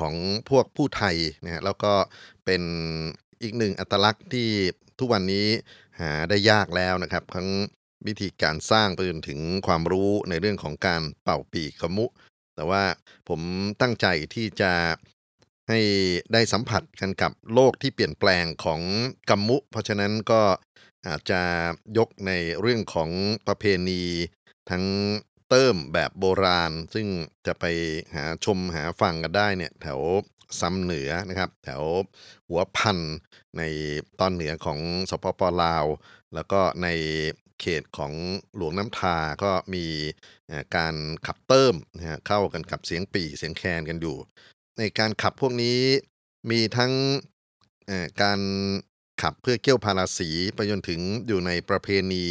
[0.00, 0.14] ของ
[0.50, 1.92] พวกผู้ไทยนะแล้วก็
[2.44, 2.62] เป็น
[3.42, 4.48] อีกหนึ่งอัตลักษณ์ที่
[4.98, 5.46] ทุกวันนี้
[6.00, 7.48] หาได้ยากแล้วนะครับ ทั้ง
[8.06, 12.06] วิธีการสร้างไปจนถึงความรู้ในเรื่องของการเป่าปีกมุ
[12.56, 12.84] แต่ว่า
[13.28, 13.40] ผม
[13.80, 14.72] ตั้งใจที่จะ
[15.68, 15.80] ให้
[16.32, 18.80] ได้สัมผัสกันกับโลกที่เปลี่ยนแปลงของ
[19.30, 20.42] กัมมุ เพราะฉะนั้นก็
[21.06, 21.42] อาจจะ
[21.98, 23.10] ยกในเรื่องของ
[23.46, 24.02] ประเพณี
[24.70, 24.84] ทั้ง
[25.48, 27.06] เติมแบบโบราณ ซึ่ง
[27.46, 27.64] จะไป
[28.14, 30.00] หาชมหาฟังกันได้เนี่ยแถว
[30.60, 31.82] ซ้ำเหนือนะครับ แถว
[32.48, 32.98] หัวพัน
[33.58, 33.62] ใน
[34.20, 34.78] ตอนเหนือของ
[35.10, 35.84] สปปลาว
[36.34, 36.88] แล้วก็ใน
[37.60, 38.12] เขตของ
[38.56, 39.86] หลวงน้ำทาก็มี
[40.76, 40.94] การ
[41.26, 41.74] ขับเติม
[42.26, 44.16] เข้ากันกับเสียงปีเสียงแคนกันอยู่
[44.78, 45.80] ในการขับพวกนี้
[46.50, 46.92] มีทั้ง
[48.22, 48.40] การ
[49.22, 52.24] ขับเพื่อเกี่ยวพาราสีไปจนถึงอยู่ในประเพณี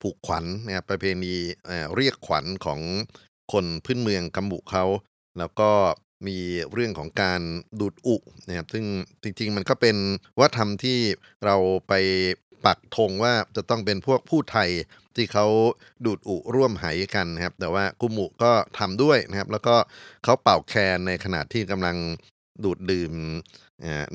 [0.00, 1.34] ผูกขวัญนะครับประเพณี
[1.96, 2.80] เรียกขวัญของ
[3.52, 4.84] คนพื้นเมืองกัมบุเขา
[5.38, 5.70] แล้วก็
[6.26, 6.38] มี
[6.72, 7.40] เรื่องของการ
[7.80, 8.84] ดูดอุนะครับซึ่ง
[9.22, 9.96] จริงๆมันก็เป็น
[10.40, 10.98] วัฒนธรรมที่
[11.44, 11.56] เรา
[11.88, 11.92] ไป
[12.66, 14.70] ปักธงว่าจะต้องเป็นพวกผู้ไทย
[15.16, 15.46] ที่เขา
[16.04, 19.76] ดูดอุร่วมไหกันนะครับ แต่ว่ากุมุก็ทำด้วยนะครับ แล้วก็
[20.24, 21.96] เขาเป่าแคนในขณะที่กำลัง
[22.64, 23.12] ดูดดื่ม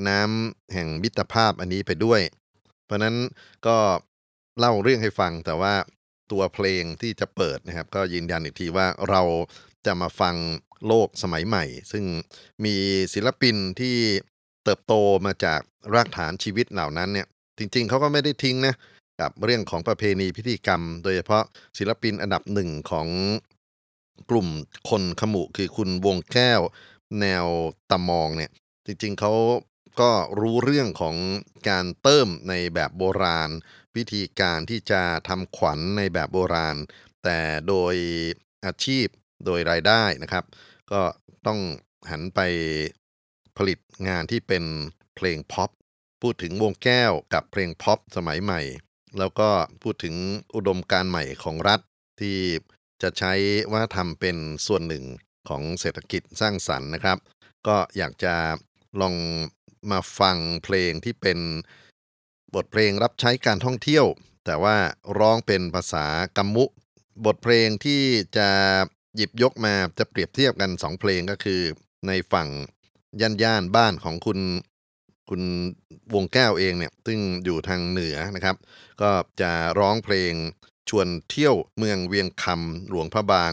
[0.08, 2.20] น้ำแห่งมิตรภาพอันนี้ไปด้วย
[2.84, 3.16] เพราะนั้น
[3.66, 3.76] ก็
[4.58, 5.74] เล่าเรื่องให้ฟังแต่ว่า
[6.30, 9.22] ตัวเพลงที่จะเปิดนะครับ ก็ยืนยันอีกทีว่าเรา
[9.86, 10.36] จะมาฟัง
[10.86, 12.04] โลกสมัยใหม่ ซึ่ง
[12.64, 12.74] มี
[13.14, 13.96] ศิลปินที่
[14.64, 14.94] เติบโต
[15.26, 15.60] มาจาก
[15.94, 17.26] รากฐานชีวิตเหล่านั้นเนี่ย
[17.58, 18.74] จริง ๆเขาก็ไม่ได้ทิ้งนะ
[19.20, 21.44] กับเรื่องของประเพณีพิธีกรรม โดยเฉพาะ
[21.78, 23.08] ศิลปินอันดับหนึ่งของ
[24.30, 24.48] กลุ่ม
[24.90, 26.60] คนขมุคือคุณวงแก้ว
[27.20, 27.46] แนว
[27.90, 28.50] ตะมองเนี่ย
[28.86, 29.32] จริงๆเขา
[30.00, 31.16] ก็รู้เรื่องของ
[31.68, 33.50] การเติมในแบบโบราณ
[33.96, 36.76] วิธีการที่จะทำขวัญในแบบโบราณ
[37.24, 37.94] แต่โดย
[38.64, 39.06] อาชีพ
[39.46, 40.44] โดยรายได้นะครับ
[40.92, 41.00] ก็
[41.46, 41.60] ต้อง
[42.10, 42.40] หันไป
[43.56, 44.64] ผลิตงานที่เป็น
[45.16, 45.70] เพลงพ็อป
[46.22, 48.60] พูดถึงวงแก้วกับเพลงพ็อปสมัยใหม่
[49.18, 49.48] แล้วก็
[49.82, 50.14] พูดถึง
[50.54, 51.80] อุดมการใหม่ของรัฐ
[52.20, 52.38] ที่
[53.02, 53.32] จะใช้
[53.72, 55.04] ว่าทำเป็นส่วนหนึ่ง
[55.48, 57.18] ของเศรษฐกิจสร้างสรรค์นะครับ
[57.66, 58.34] ก็อยากจะ
[59.00, 59.14] ลอง
[59.90, 61.38] มาฟังเพลงที่เป็น
[62.54, 64.06] บทเพลงรับใช้การท่องเที่ยว
[64.44, 64.76] แต่ว่า
[65.18, 66.64] ร้องเป็นภาษากัมมุ
[67.26, 68.02] บทเพลงที่
[68.36, 68.48] จะ
[69.16, 71.60] หยิบยกมาจะเปรียบเทียบกัน 2 เพลงก็คือ
[72.06, 72.48] ในฝั่ง
[73.20, 74.40] ย่านย่านบ้านของคุณ
[75.28, 75.42] คุณ
[76.14, 78.56] วงแก้วเองเนี่ยซึ่งอยู่ทางเหนือนะครับ
[79.02, 80.32] ก็จะร้องเพลง
[80.88, 83.52] ชวนเที่ยวเมืองเวียงคำหลวงพระบาง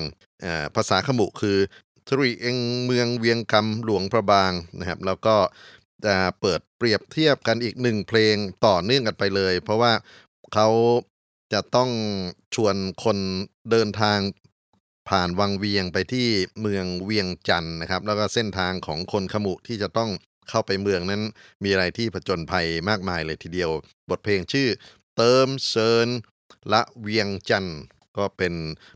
[0.76, 1.58] ภาษาขมุคือ
[2.08, 5.36] ทรีเองเมืองเวียงคำหลวงพระบางนะครับ แล้วก็
[6.06, 9.94] จะเปิดเปรียบเทียบกันอีกหนึ่งเพลงต่อเนื่องกันไปเลย เพราะว่า
[10.54, 10.70] เขา
[11.54, 11.90] จะต้อง
[12.56, 13.18] ชวนคน
[13.72, 14.20] เดินทาง
[15.10, 16.28] ผ่านวังเวียงไปที่
[16.62, 20.10] เมืองเวียงจันทร์นะครับ แล้วก็เส้นทางของคนขมุที่จะต้อง
[20.50, 21.22] เข้าไปเมืองนั้น
[21.64, 23.72] มีอะไรที่ผจญภัยมากมายเลยทีเดียว
[24.10, 24.68] บทเพลงชื่อ
[25.18, 26.08] เติมเซิน
[26.74, 27.80] ละเวียงจันทร์
[28.18, 28.54] ก็เป็น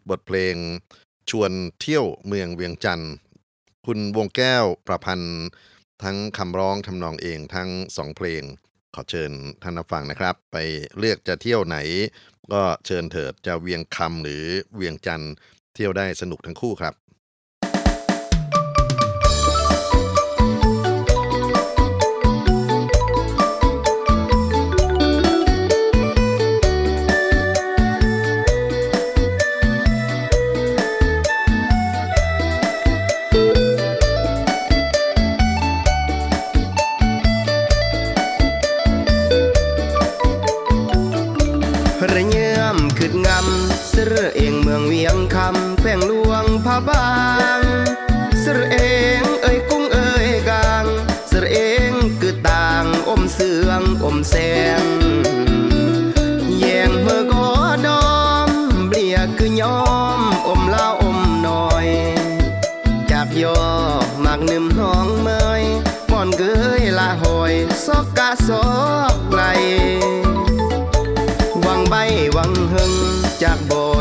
[0.10, 0.56] บทเพลง
[1.29, 3.13] ชวนเที่ยวเมืองเวียงจันทร์
[3.86, 5.45] คุณวงแก้วประพันธ์
[6.03, 8.43] ทั้งคำร้องทำนองเองทั้งสองเพลง
[8.95, 9.31] ขอเชิญ
[9.63, 10.57] ท่านฟังนะครับ ไป
[10.97, 11.77] เลือกจะเที่ยวไหน
[12.53, 14.43] ก็เชิญเถิดจะเวียงคำหรือ
[14.75, 15.34] เวียงจันทร์
[15.75, 16.93] เที่ยวได้สนุกทั้งคู่ครับ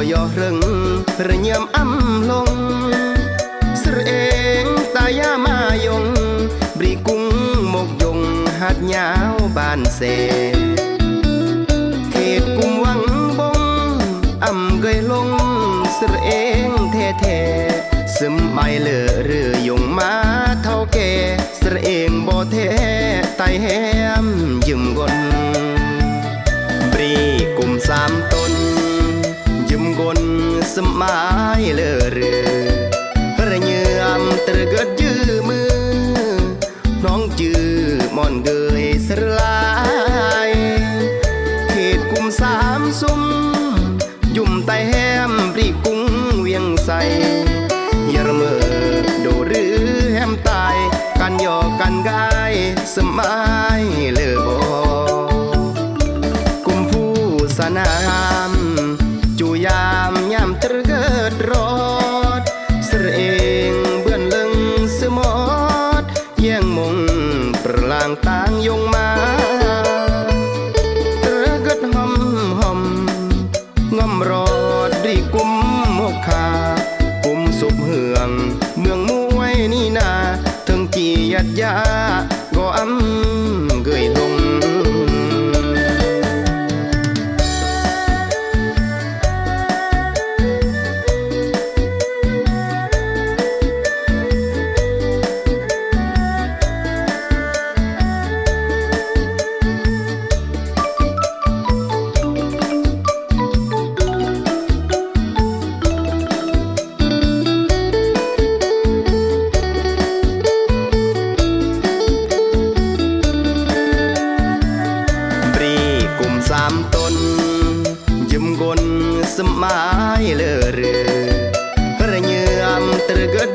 [0.01, 0.59] จากบ่อยอรึง
[1.27, 2.51] ระเยี่ยมอ้ำลง
[3.83, 4.13] สรเอ
[4.63, 6.05] งตายามายง
[6.79, 7.25] บรีกุ้ง
[7.73, 8.19] มกยง
[8.61, 10.01] หัดยาวบ้านเส
[12.11, 13.01] เขตกุมวัง
[13.39, 13.61] บง
[14.45, 15.29] อ่ำเกยลง
[15.99, 16.31] สรเอ
[16.67, 17.41] งแท้แท้
[18.17, 20.13] ซึมไม่เลอเรือยงมา
[20.63, 21.11] เท่าแก่
[21.61, 22.71] สรเองบ่แท้
[23.37, 23.67] ไตแห
[24.25, 24.27] ม
[24.69, 25.15] ยืมกน
[26.93, 27.13] บรี
[27.59, 28.55] กุมสามตน
[30.01, 30.23] ยืมกน
[30.77, 31.19] สมั
[31.59, 35.73] ยเลอเรือระเยือมตรเกิดยือมือ
[37.05, 37.69] น้องจือ
[38.17, 38.49] มอนเก
[38.83, 39.09] ยส
[39.39, 39.63] ลา
[40.49, 40.51] ย
[41.69, 43.23] เขตกุมสามซุ้ม
[44.37, 44.95] ยุ่มไตแฮ
[45.31, 46.01] มปรีกุ้ง
[46.41, 46.91] เวียงใส
[48.15, 48.57] ยรเมอ
[49.23, 49.77] โดหรือ
[50.13, 50.77] แฮมตาย
[51.21, 52.55] กันยอกันกาย
[52.95, 53.35] สมั
[53.81, 53.83] ย
[54.13, 54.60] เลอบ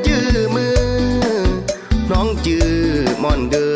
[0.05, 0.19] ជឺ
[0.55, 0.67] មើ
[2.11, 2.71] น้องจือ
[3.23, 3.74] มอนเดือ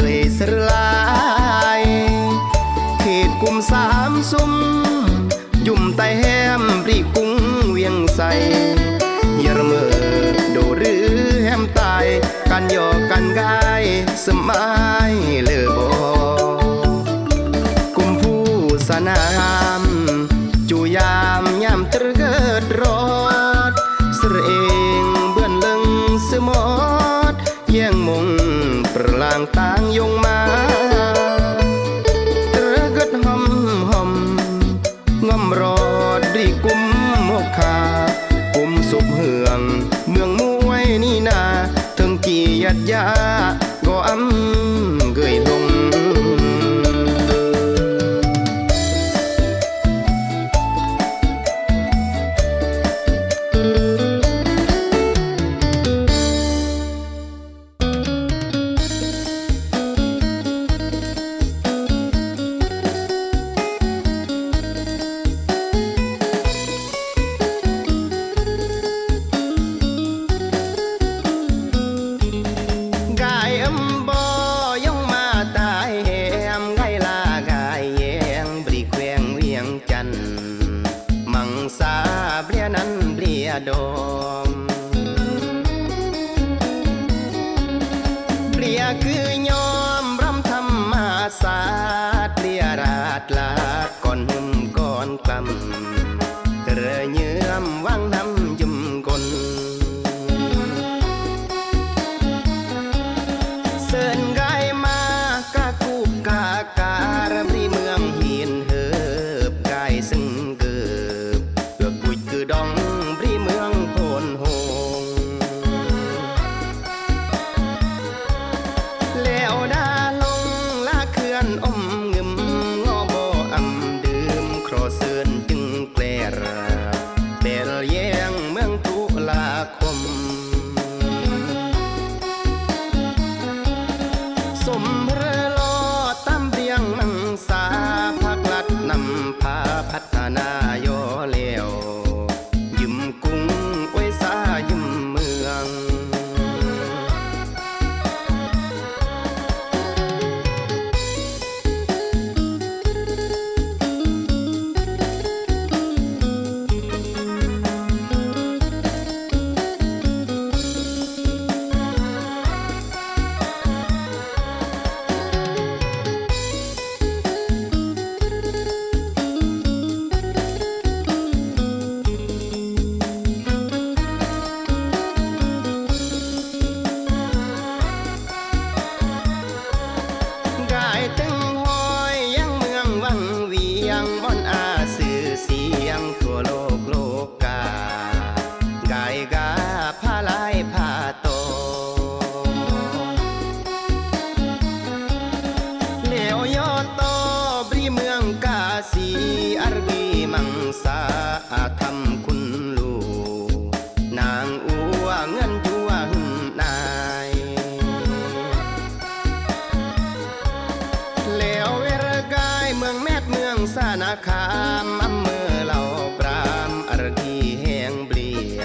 [214.27, 214.47] คา
[214.85, 215.81] มอํเมื่อเหล่า
[216.19, 218.63] ปรามอรทีแห่งเปลี่ย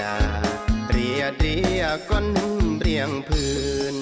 [0.89, 2.27] เรียดเรียก้อน
[2.81, 3.53] เรียงพื้
[3.95, 3.97] น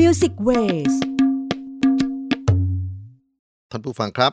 [0.00, 0.94] Music Ways
[3.70, 4.32] ท่านผู้ฟังครับ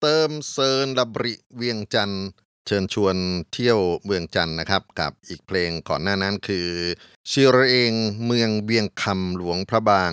[0.00, 2.26] เติมเซินลบริเวียงจันทร์
[2.66, 3.16] เชิญชวน
[3.52, 6.68] เที่ยวเมืองจันนะครับ กับอีกเพลงก่อนหน้านั้นคือ
[7.30, 7.92] ชิระเอง
[8.26, 10.12] เมืองเวียงคำหลวงพระบาง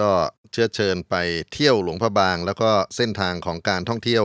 [0.00, 0.10] ก็
[0.52, 1.14] เชื้อเชิญไป
[1.52, 4.24] เที่ยวหลวงพระบาง แล้วก็เส้นทางของการท่องเที่ยว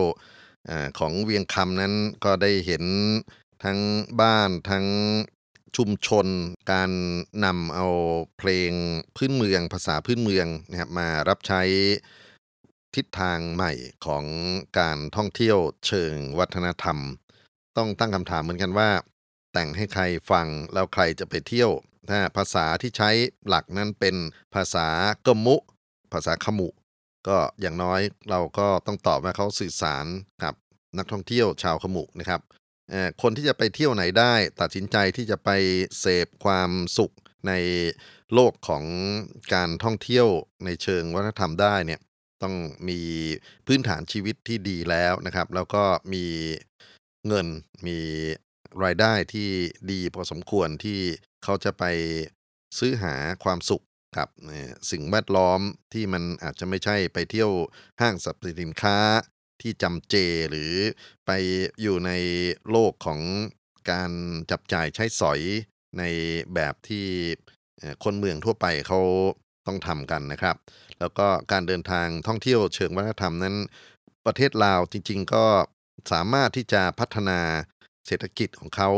[1.00, 1.94] ของเวียงคำนั้น
[2.26, 2.84] ก็ได้เห็น
[3.64, 3.80] ทั้ง
[4.22, 4.86] บ้านทั้ง
[5.78, 6.28] ชุมชน
[6.72, 6.92] การ
[7.46, 7.88] นำเอา
[8.38, 8.72] เพลง
[9.16, 11.62] พื้นเมือง ภาษาพื้นเมืองนะครับมารับใช้
[12.96, 13.72] ทิศทางใหม่
[14.06, 14.26] ของ
[14.80, 15.58] การท่องเที่ยว
[15.88, 16.98] เชิงวัฒนธรรม
[17.78, 18.90] ต้องตั้งคำถามเหมือนกันว่า
[19.54, 21.72] แต่งให้ใครฟังแล้วใครจะไปเที่ยว
[22.10, 23.10] ถ้าภาษาที่ใช้
[23.48, 24.16] หลักนั้นเป็น
[24.56, 24.88] ภาษา
[25.28, 25.56] กมุ
[26.14, 26.70] ภาษาขมุ
[27.28, 30.06] ก็อย่างน้อยเราก็ต้องตอบว่าเขาสื่อสาร
[30.44, 30.54] กับ
[30.98, 32.42] นักท่องเที่ยวชาวขมุนะครับ
[33.22, 35.50] คนที่จะไปเที่ยวไหนได้ ตัดสินใจที่จะไป
[36.00, 37.14] เสพความสุข
[37.48, 37.54] ใน
[38.34, 38.84] โลกของ
[39.54, 40.28] การท่องเที่ยว
[40.66, 42.02] ในเชิงวัฒนธรรมได้เนี่ย
[42.44, 42.56] ต้อง
[42.90, 43.00] มี
[43.68, 45.84] พื้นฐานชีวิตที่ดีแล้วนะครับ แล้วก็
[46.14, 46.26] มี
[47.28, 47.48] เงิน
[47.88, 48.00] มี
[48.84, 49.50] รายได้ที่
[49.92, 51.00] ดีพอสมควรที่
[51.44, 51.84] เขาจะไป
[52.80, 53.14] ซื้อหา
[53.44, 53.84] ความสุข
[54.18, 54.28] กับ
[54.92, 55.60] สิ่งแวดล้อม
[55.94, 57.52] ที่มันอาจจะไม่ใช่ไปเที่ยว
[58.02, 58.98] ห้างสรรพสินค้า
[59.64, 60.16] ที่จำเจ
[60.50, 60.74] หรือ
[61.26, 61.32] ไป
[61.82, 62.12] อยู่ใน
[62.72, 63.20] โลกของ
[63.92, 64.12] การ
[64.52, 65.42] จับจ่ายใช้สอย
[65.98, 66.04] ใน
[66.54, 67.08] แบบที่
[68.04, 69.00] คนเมืองทั่วไปเขา
[69.68, 70.56] ต้องทำกันนะครับ
[71.00, 73.56] แล้วก็การเดินทางท่องเที่ยวเชิงวัฒนธรรมนั้น
[74.26, 75.46] ประเทศลาวจริง ๆ ก็
[76.12, 77.40] สามารถที่จะพัฒนา
[78.08, 78.90] เศรษฐกิจของเขา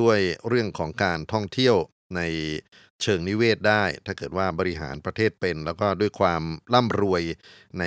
[0.00, 0.18] ด้วย
[0.48, 1.76] เรื่องของการท่องเที่ยว
[2.16, 2.20] ใน
[3.02, 6.42] เชิงนิเวศได้ ถ้าเกิดว่าบริหารประเทศเป็น แล้วก็ด้วยความ
[6.74, 7.22] ร่ำรวย
[7.78, 7.84] ใน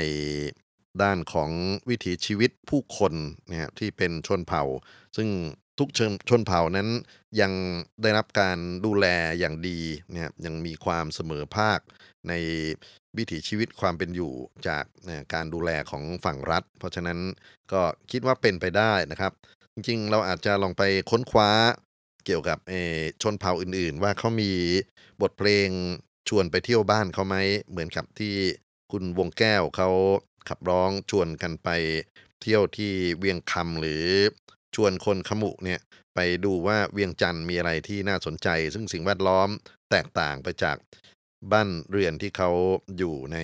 [1.04, 1.52] ด้านของ
[1.90, 3.14] วิถีชีวิตผู้คน
[3.50, 4.64] เนี่ยที่เป็นชนเผ่า
[5.18, 5.30] ซึ่ง
[5.80, 6.90] ทุกชชนเผ่านั้น
[7.42, 7.52] ยัง
[8.02, 9.06] ได้รับการดูแล
[9.40, 9.80] อย่างดี
[10.14, 11.80] เนี่ยยังมีความเสมอภาค
[12.28, 12.34] ใน
[13.18, 14.34] วิถีชีวิตความเป็นอยู่
[14.68, 14.84] จาก
[15.34, 17.20] การดูแลของฝั่งรัฐ เพราะฉะนั้น
[17.74, 17.82] ก็
[18.12, 19.32] คิดว่าเป็นไปได้นะครับ
[19.74, 21.52] จริงๆ เราอาจจะลองไปค้นคว้า
[22.26, 22.60] เกี่ยวกับ
[23.22, 24.52] ชนเผ่าอื่นๆ ว่าเขามี
[25.22, 25.70] บทเพลง
[26.30, 27.36] ชวนไปเที่ยวบ้านเขาไหม
[27.70, 28.34] เหมือนกับที่
[28.92, 29.90] คุณวงแก้วเขา
[30.50, 31.70] ขับร้องชวนกันไป
[32.42, 34.06] เที่ยวที่เวียงคำหรือ
[34.76, 35.80] ชวนคนขมุเนี่ย
[36.16, 39.50] ไปดูว่าเวียงจันทร์มีอะไรที่น่าสนใจ ซึ่งสิ่งแวดล้อม
[39.92, 40.78] แตกต่างไปจาก
[41.52, 42.52] บ้านเรือนที่เขา
[42.98, 43.38] อยู่ใน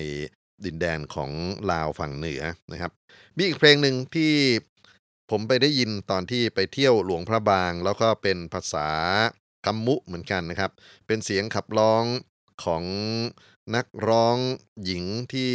[0.65, 1.31] ดินแดนของ
[1.71, 2.91] ลาวฝั่งเหนือนะครับ
[3.37, 4.33] มีอีกเพลงหนึ่งที่
[5.31, 8.89] ผมไปได้ยินตอนที่ไปเที่ยวหลวงพระบาง แล้วก็เป็นภาษา
[9.65, 10.71] กัมมุเหมือนกันนะครับ
[11.07, 12.03] เป็นเสียงขับร้อง
[12.63, 12.83] ของ
[13.75, 14.37] นักร้อง
[14.83, 15.51] หญิงที่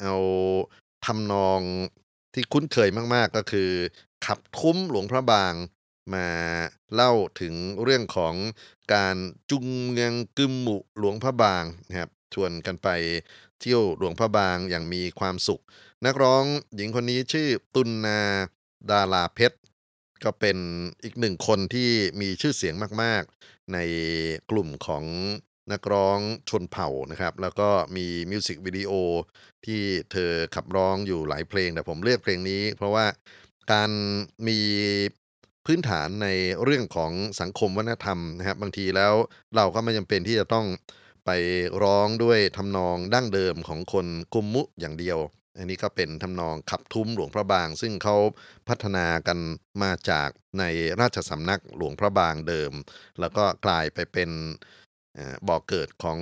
[0.00, 0.14] เอา
[1.06, 1.60] ทำนอง
[2.34, 3.70] ที่คุ้นเคยมากๆก็คือ
[4.26, 5.54] ขับคุ้มหลวงพระบาง
[6.14, 6.28] มา
[6.94, 8.34] เล่าถึงเรื่องของ
[8.94, 9.16] การ
[9.50, 12.88] จุงเมืองกึมหมุหลวงพระบางนะครับชวนกันไป
[13.60, 15.62] เที่ยวหลวงพระบางอย่างมีความสุข
[16.06, 18.20] นักร้องหญิงคนนี้ชื่อตุนนา
[18.90, 19.58] ดาราเพชร
[20.24, 20.58] ก็เป็น
[21.04, 21.90] อีกหนึ่งคนที่
[22.20, 23.78] มีชื่อเสียงมาก ๆ ใน
[24.50, 25.04] กลุ่มของ
[25.72, 26.18] นักร้อง
[26.50, 28.92] ชนเผ่านะครับ แล้วก็มีมิวสิกวิดีโอ
[29.66, 33.06] ที่เธอขับร้องอยู่หลายเพลง แต่ผมเลือกเพลงนี้ เพราะว่า
[33.72, 33.90] การ
[34.48, 34.58] มี
[35.66, 36.28] พื้นฐานใน
[36.64, 39.14] เรื่องของสังคมวัฒนธรรมนะครับ บางทีแล้ว
[39.56, 40.66] เราก็ไม่จำเป็นที่จะต้อง
[41.26, 41.30] ไป
[41.82, 45.18] ร้องด้วยทำนองดั้งเดิมของคนกุมมุอย่างเดียว
[45.58, 48.16] อันนี้ก็เป็นทำนองขับทุ้มหลวงพระบาง ซึ่งเขา
[48.68, 49.38] พัฒนากัน
[49.82, 50.64] มาจากใน
[51.00, 52.72] ราชสำนักหลวงพระบางเดิม
[53.20, 54.30] แล้วก็กลายไปเป็น
[55.48, 56.18] บ่อกเกิดของ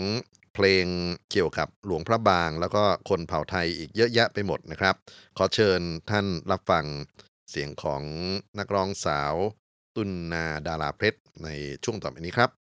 [0.54, 0.86] เพลง
[1.30, 4.94] เกี่ยวกับหลวงพระบาง แล้วก็คนเผ่าไทยอีกเยอะแยะไปหมดนะครับ
[5.38, 5.80] ขอเชิญ
[6.10, 6.84] ท่านรับฟัง
[7.50, 8.02] เสียงของ
[8.58, 9.34] นักร้องสาว
[9.96, 11.48] ตุนนาดาราเพชรใน
[11.84, 12.61] ช่วงต่อไปนี้ครับ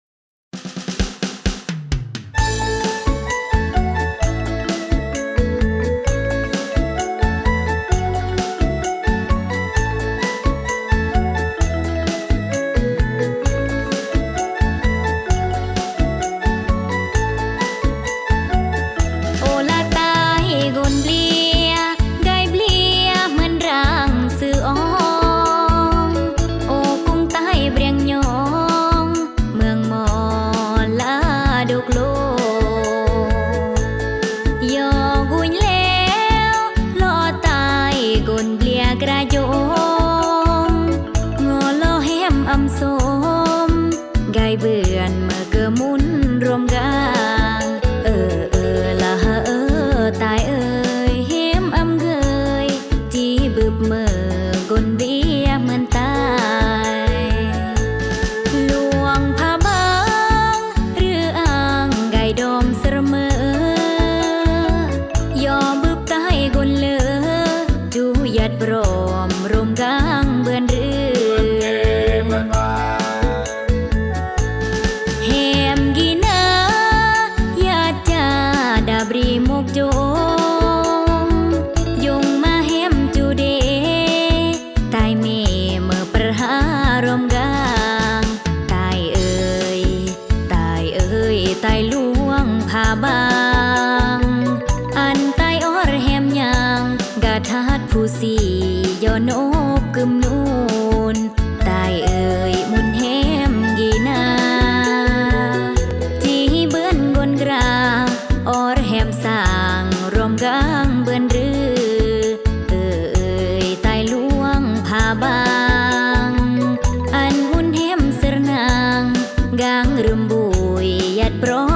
[121.42, 121.71] pronto.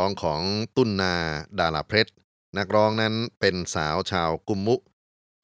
[0.00, 0.42] ร้องของ
[0.76, 1.14] ตุ้นนา
[1.58, 2.12] ดาลาเพชร
[2.58, 4.76] นักร้องนั้นเป็นสาวชาวกุมุ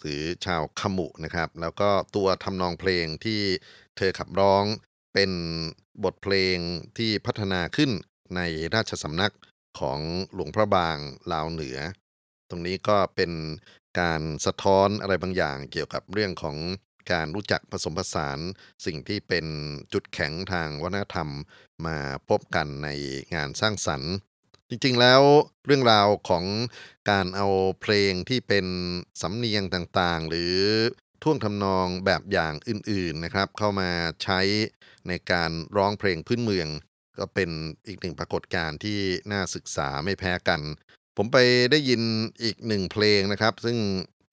[0.01, 3.41] หรือชาวขมุนะครับ แล้วก็ตัวทำนองเพลงที่
[3.97, 4.65] เธอขับร้อง
[5.15, 5.31] เป็น
[6.05, 6.57] บทเพลง
[6.99, 7.91] ที่พัฒนาขึ้น
[8.37, 8.41] ใน
[8.75, 9.35] ราชสำนัก
[9.81, 10.01] ของ
[10.33, 10.97] หลวงพระบาง
[11.33, 11.79] ลาวเหนือ
[12.49, 13.33] ตรงนี้ก็เป็น
[14.01, 16.57] การสะท้อนอะไรบางอย่างเกี่ยวกับเรื่องของ
[17.13, 18.39] การรู้จักผสมผสาน
[18.87, 19.47] สิ่งที่เป็น
[19.93, 21.29] จุดแข็งทางวัฒนธรรม
[21.87, 21.99] มา
[22.29, 22.89] พบกันใน
[23.35, 24.13] งานสร้างสรรค์
[24.69, 25.23] จริงๆแล้ว
[25.67, 26.45] เรื่องราวของ
[27.11, 27.47] การเอา
[27.81, 28.67] เพลงที่เป็น
[29.23, 30.57] สำเนียงต่างๆ หรือ
[31.23, 33.91] ท่วงทำนองแบบอย่างอื่นๆนะครับ เข้ามา
[34.23, 34.41] ใช้
[35.09, 36.69] ในการร้องเพลงพื้นเมือง
[37.19, 37.51] ก็เป็น
[37.87, 38.99] อีกหนึ่งปรากฏการณ์ที่
[39.33, 40.61] น่าศึกษาไม่แพ้กัน
[41.17, 41.37] ผมไป
[41.71, 42.03] ได้ยิน
[42.43, 43.79] อีกหนึ่งเพลงนะครับ ซึ่ง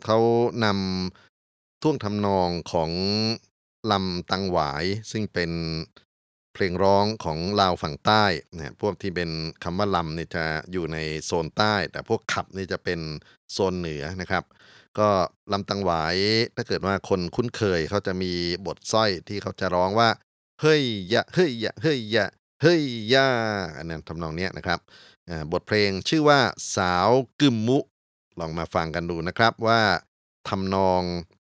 [0.05, 0.19] เขา
[0.65, 2.91] นำท่วงทำนองของ
[3.91, 5.51] ลำตังหวาย ซึ่งเป็น
[6.53, 8.25] เพลงร้องของลาวฝั่งใต้
[8.55, 9.29] นะพวกที่เป็น
[9.63, 12.99] คำว่าลำเนี่ยจะอยู่ในโซนใต้ แต่พวกขับนี่จะเป็น
[13.51, 14.43] โซนเหนือนะครับ
[14.99, 15.09] ก็
[15.53, 16.15] ลำตังหวาย
[16.55, 18.31] ถ้าเกิดว่าคนคุ้นเคยเขาจะมี
[18.65, 20.09] บทสร้อยที่เขาจะร้องว่า
[20.61, 20.83] เฮ้ย
[21.13, 22.29] ยะเฮ้ยยะเฮ้ยยะ
[22.61, 22.81] เฮ้ย
[23.13, 23.27] ยา
[23.77, 24.79] อันนั้นทำนองเนี้ยนะครับ
[25.51, 26.39] บทเพลงชื่อว่า
[26.75, 27.09] สาว
[27.41, 27.79] กึมมุ
[28.39, 29.81] ลองมาฟังกันดูนะครับว่า
[30.49, 31.01] ทำนอง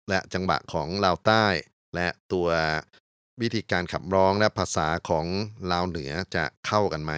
[0.09, 1.47] และจังหวะของลาวใต้
[1.95, 2.49] และตัว
[3.41, 5.27] วิธีการขับร้องและภาษาของ
[5.71, 7.13] ลาวเหนือจะเข้ากันไหม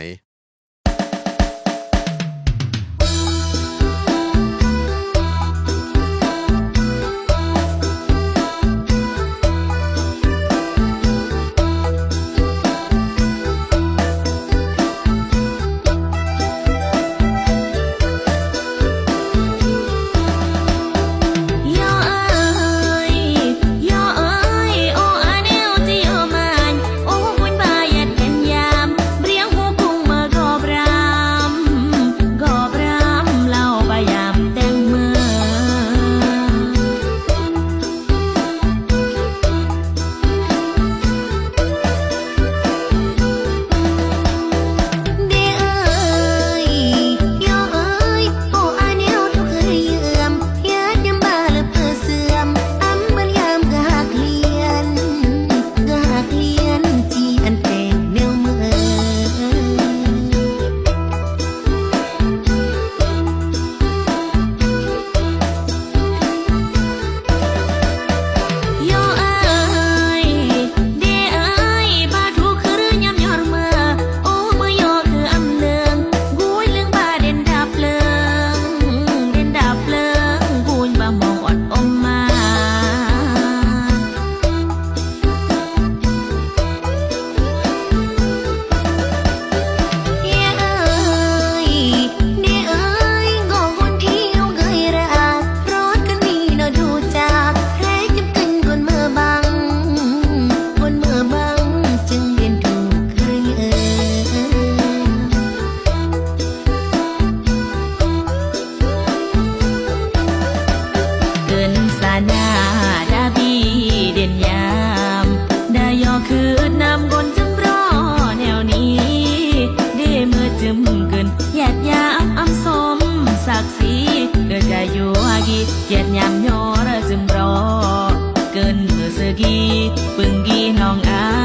[130.97, 131.42] กีน้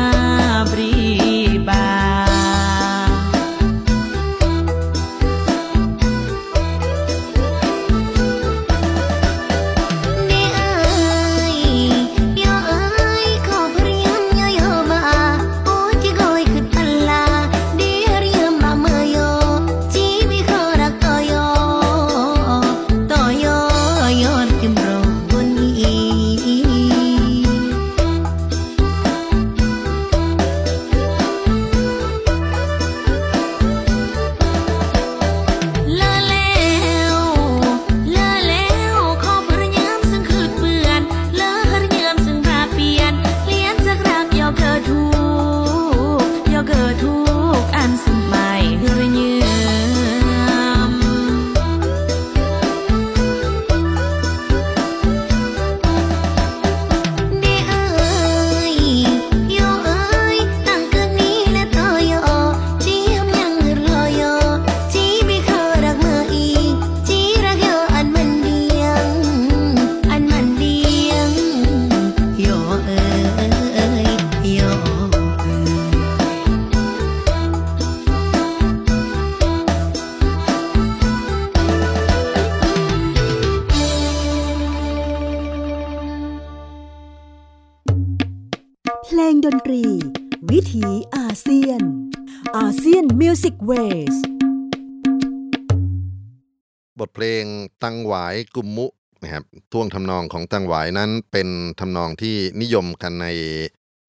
[98.56, 98.88] กุมมุ
[99.24, 103.28] นะครับท่วงทำนองของตังหวายนั้นเป็นทำนองที่นิยมกันใน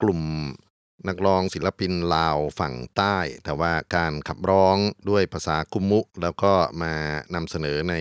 [0.03, 0.21] กลุ่ม
[1.09, 4.77] นักร้องศิลปินลาวฝั่งใต้ แต่ว่าการขับร้อง
[5.11, 6.53] ด้วยภาษากุมมุ แล้วก็
[6.83, 6.93] มา
[7.35, 7.95] นำเสนอใน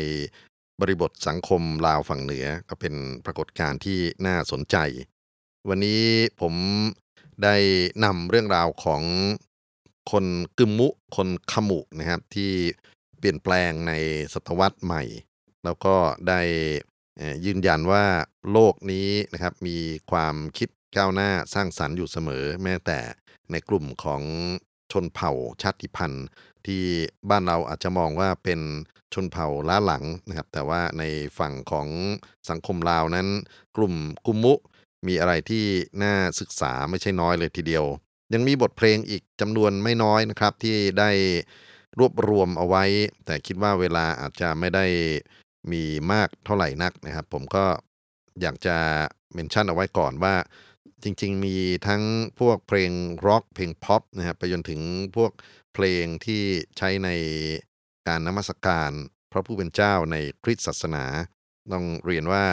[0.81, 2.93] บริบทสังคมลาวฝั่งเหนือ ก็เป็น
[3.25, 4.77] ปรากฏการณ์ที่น่าสนใจ
[5.69, 6.03] วันนี้
[6.41, 6.53] ผม
[7.43, 7.55] ได้
[8.05, 9.03] นำเรื่องราวของ
[10.11, 10.25] คน
[10.57, 12.51] กึมมุ คนขมุนะครับที่
[13.17, 13.93] เปลี่ยนแปลงใน
[14.33, 15.03] ศตวรรษใหม่
[15.65, 15.95] แล้วก็
[16.27, 16.41] ได้
[17.45, 18.05] ยืนยันว่า
[18.51, 19.77] โลกนี้นะครับมี
[20.11, 22.99] ความคิดก้าวหน้าสร้างสรรค์อยู่เสมอ แม้แต่
[23.51, 24.21] ในกลุ่มของ
[24.91, 25.31] ชนเผ่า
[25.61, 26.25] ชาติพันธุ์
[26.65, 26.83] ที่
[27.29, 28.59] บ้านเราอาจจะมองว่าเป็น
[29.13, 31.03] ชนเผ่าล้าหลังนะครับแต่ว่าใน
[31.39, 31.87] ฝั่งของ
[32.49, 33.27] สังคมลาวนั้น
[33.77, 33.93] กลุ่ม
[34.25, 34.53] กุมมุ
[35.07, 35.65] มีอะไรที่
[36.03, 37.85] น่าศึกษาไม่ใช่น้อยเลยทีเดียว
[38.33, 41.09] ยังมีบทเพลงอีกจำนวนไม่น้อยนะครับที่ได้
[41.99, 42.83] รวบรวมเอาไว้
[43.25, 44.85] แต่คิดว่าเวลาอาจจะไม่ได้
[45.71, 47.65] มีมากเท่าไหร่นักนะครับ ผมก็
[48.41, 48.77] อยากจะ
[49.33, 50.35] เมนชั่นเอาไว้ก่อนว่า
[51.03, 51.55] จริง ๆ มี
[51.87, 52.03] ทั้ง
[52.39, 52.91] พวกเพลง
[53.27, 54.81] ร็อกเพลงพ็อปนะครับไปจนถึง
[55.15, 55.31] พวก
[55.73, 56.43] เพลงที่
[56.77, 57.09] ใช้ใน
[58.07, 58.91] การนมัสการ
[59.31, 61.05] พระผู้เป็นเจ้าในคริสตศาสนา
[61.73, 62.43] ต้องเรียนว่า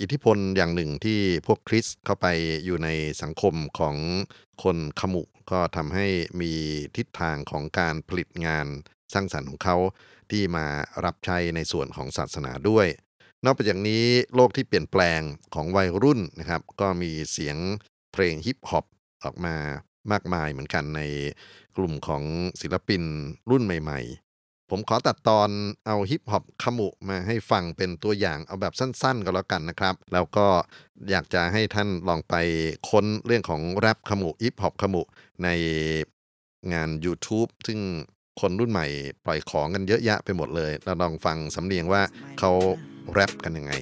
[0.00, 2.26] อิทธิพลอย่างหนึ่งที่พวกคริสเข้าไป
[2.64, 2.88] อยู่ใน
[3.22, 3.96] สังคมของ
[4.62, 6.06] คนขมุ ก็ทำให้
[6.40, 6.52] มี
[6.96, 8.66] ทิศทางของการผลิตงาน
[9.14, 9.76] สร้างสรรค์ของเขา
[10.30, 10.66] ที่มา
[11.04, 12.86] รับใช้ในส่วนของศาสนาด้วย
[13.44, 14.04] นอกจากนี้
[14.34, 15.20] โลกที่เปลี่ยนแปลง
[15.54, 17.56] ของวัยรุ่นนะครับ ก็มีเสียง
[18.12, 18.84] เพลงฮิปฮอป
[19.24, 19.56] ออกมา
[20.12, 21.00] มากมายเหมือนกันใน
[21.76, 22.22] กลุ่มของ
[22.60, 23.02] ศิลปิน
[23.50, 24.00] รุ่นใหม่
[24.36, 25.50] ๆ ผมขอตัดตอน
[25.86, 30.46] เอาฮิปฮอปขมุมาให้ฟังเป็นตัวอย่างเอาแบบสั้นๆก็แล้วกันนะครับ แล้วก็
[31.10, 32.34] อยากจะให้ท่านลองไป
[32.88, 35.02] ค้นเรื่องของแรปขมุฮิปฮอปขมุ
[35.44, 35.48] ใน
[36.72, 37.80] งาน YouTube ซึ่ง
[38.40, 38.86] คนรุ่นใหม่
[39.26, 42.02] ปล่อยของกันเยอะแยะไปหมดเลย เราลองฟังสำเนียงว่า
[42.38, 42.50] เขา
[43.12, 43.72] แรปกันยังไง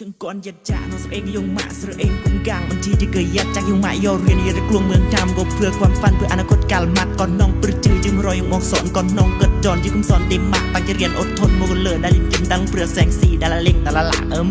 [0.00, 14.48] ถึงก่อนยัดจ่าน้องสเองยงมาสระเองกุงกางบางทีจะเกิดยัดจากยงมาย่อเรียนยระกลวงเมืองทำก็เพื่อความฝันเพื่ออนาคตกาลมัดก่อนน้องปรึกจือจึงรอยงมองสอนก่อนน้องเกิดจอนยิ่งคุมสอนเต็มมากตั้งใจเรียนอดทนโมกันเลยได้ลิ้นกินดังเปลือกแสงสีดาละเล็กดาละหละเอิม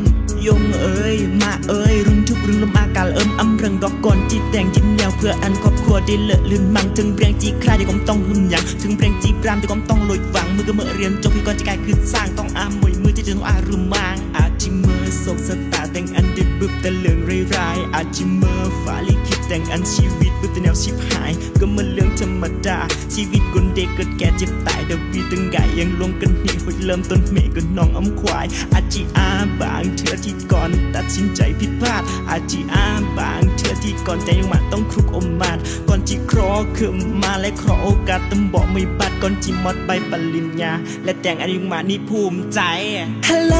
[0.48, 14.44] ยงเอ้ยมาเอ้ยรุ่นทุกรุ่นลมอากาศเอิมอำเริงดอกก่อนจีแต่งจินแนวเพื่ออันครอบครัวได้เลอะลื่นมังถึงเปรียงจีคลายที่ผมต้องหุ่นยังถึงเปรียงจีปรามที่ผมต้องลอยฝังมือก็เมื่อเรียนจบพี่ก่อนจะกลายคือสร้างต้องอามมวยมือจะจึงอารุมังอา
[15.26, 22.80] จิเมอร์โศกสตาแต่งอันดิบบึบแต่เลืองร้ายอาจิเมอร์ฟ้าลิขิต แต่งอันชีวิตบึบแต่แนวชิบหาย ก็มันเรื่องธรรมดา
[23.14, 29.30] ชีวิตคนเด็กเกิดแก่เจ็บตายเดวีตึงไก่ยังลงกันหนีหุดเริ่มต้นเมก็น้องอ้ำควาย อาจิอา
[29.62, 32.86] บางเธอที่ก่อนตัดสินใจผิดพลาด อาจิอา
[33.18, 40.74] บางเธอที่ก่อนแต่ยังมาต้องครุกอมมาดก่อนจีครอขึ้นมาและครอโอกาสต้องบอกไม่บัดก่อนจีมอดใบปริญญา
[41.04, 42.60] และแต่งอันยังมานี่ภูมิใจ
[43.28, 43.56] ฮัลโหล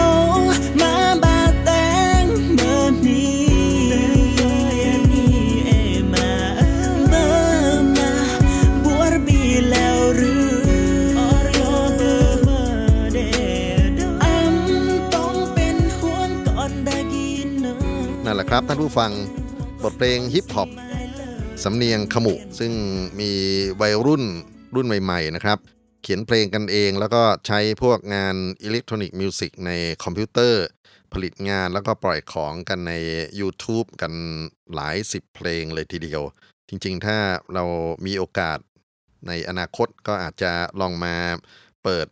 [0.82, 1.88] มาบาแต่
[2.22, 2.24] ง
[2.54, 3.45] เมื่อนี้
[18.46, 19.12] นะครับ ท่านผู้ฟัง
[19.84, 20.70] บทเพลงฮิปฮอป
[21.64, 22.74] สำเนียงขมุ ซึ่ง
[23.20, 23.32] มี
[23.82, 24.24] วัยรุ่น
[24.76, 25.58] รุ่นใหม่ ๆ นะครับ
[26.02, 29.72] เขียนเพลงกันเองแล้วก็ใช้พวกงาน electronic music ใน
[30.04, 30.66] คอมพิวเตอร์
[31.14, 32.94] ผลิตงานแล้วก็ปล่อยของกันใน
[33.40, 34.14] YouTube กัน
[34.74, 36.22] หลายสิบเพลงเลยทีเดียว
[36.70, 37.18] จริง ๆ ถ้า
[37.54, 37.64] เรา
[38.06, 38.60] มีโอกาส
[39.28, 41.16] ในอนาคตก็อาจจะลองมา
[41.84, 42.08] เปิด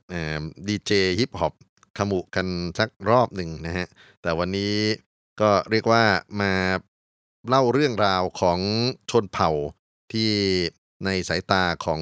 [0.67, 1.53] ดีเจฮิปฮอป
[1.97, 2.47] ขมุกัน
[2.79, 3.87] สักรอบหนึ่งนะฮะ
[4.21, 4.75] แต่วันนี้
[5.41, 6.03] ก็เรียกว่า
[6.41, 6.53] มา
[7.47, 8.59] เล่าเรื่องราวของ
[9.11, 9.49] ชนเผ่า
[10.13, 10.31] ที่
[11.05, 12.01] ในสายตาของ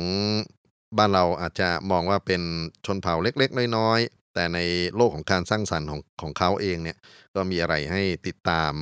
[0.98, 2.42] บ้านเราอาจจะมองว่าเป็น
[2.86, 4.60] ชนเผ่าเล็กๆ น้อยๆ แต่ใน
[4.96, 6.98] โลกของการสร้างสรรค์ของของเขาเองเนี่ย
[7.36, 8.74] ก็มีอะไรให้ติดตาม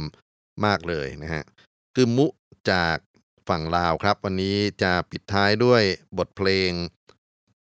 [0.66, 1.44] มากเลยนะฮะ
[1.96, 2.28] คือมุ
[2.72, 2.98] จาก
[3.50, 5.84] ฝั่งลาวครับ วันนี้จะปิดท้ายด้วย
[6.18, 6.72] บทเพลง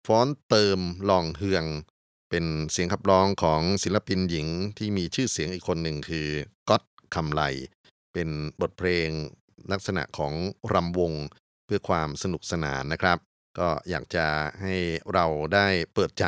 [0.05, 1.65] ฟ้อนเติมหล่องเฮือง
[2.32, 6.27] เป็นเสียงขับร้องของศิลปินหญิงที่มีชื่อเสียงอีกคนหนึ่งคือ
[6.69, 6.84] ก๊อต
[7.15, 7.41] คำไล
[8.13, 8.29] เป็น
[8.61, 9.09] บทเพลง
[9.71, 10.34] ลักษณะของ
[10.73, 11.13] รำวง
[11.65, 13.17] เพื่อความสนุกสนานนะครับ
[13.59, 14.27] ก็อยากจะ
[14.61, 14.75] ให้
[15.13, 16.25] เราได้เปิดใจ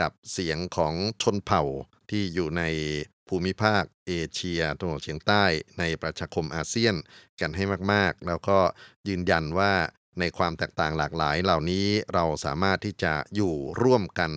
[0.00, 1.62] กับเสียงของชนเผ่า
[2.10, 2.62] ที่อยู่ใน
[3.28, 5.44] ภูมิภาคเอเชียตะวันออกเฉียงใต้
[5.78, 6.94] ในประชาคมอาเซียน
[7.40, 8.58] กันให้มาก ๆ แล้วก็
[9.08, 9.72] ยืนยันว่า
[10.20, 14.32] ในความแตกต่างหลากหลายเหล่านี้เราสามารถที่จะอยู่ร่วมกัน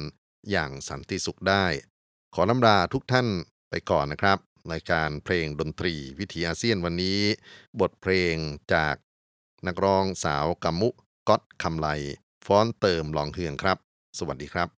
[0.51, 1.65] อย่างสันติสุขได้
[2.35, 3.27] ขอลำลาทุกท่าน
[3.69, 4.37] ไปก่อนนะครับ
[4.71, 7.19] รายการเพลงดนตรีวิถีอาเซียนวันนี้
[7.79, 8.35] บทเพลง
[8.73, 8.95] จาก
[9.67, 10.89] นักร้องสาวกำมุ
[11.27, 11.87] ก๊อตคำไล
[12.45, 13.77] ฟ้อนเติมลองเฮืองครับ
[14.19, 14.78] สวัสดีครับ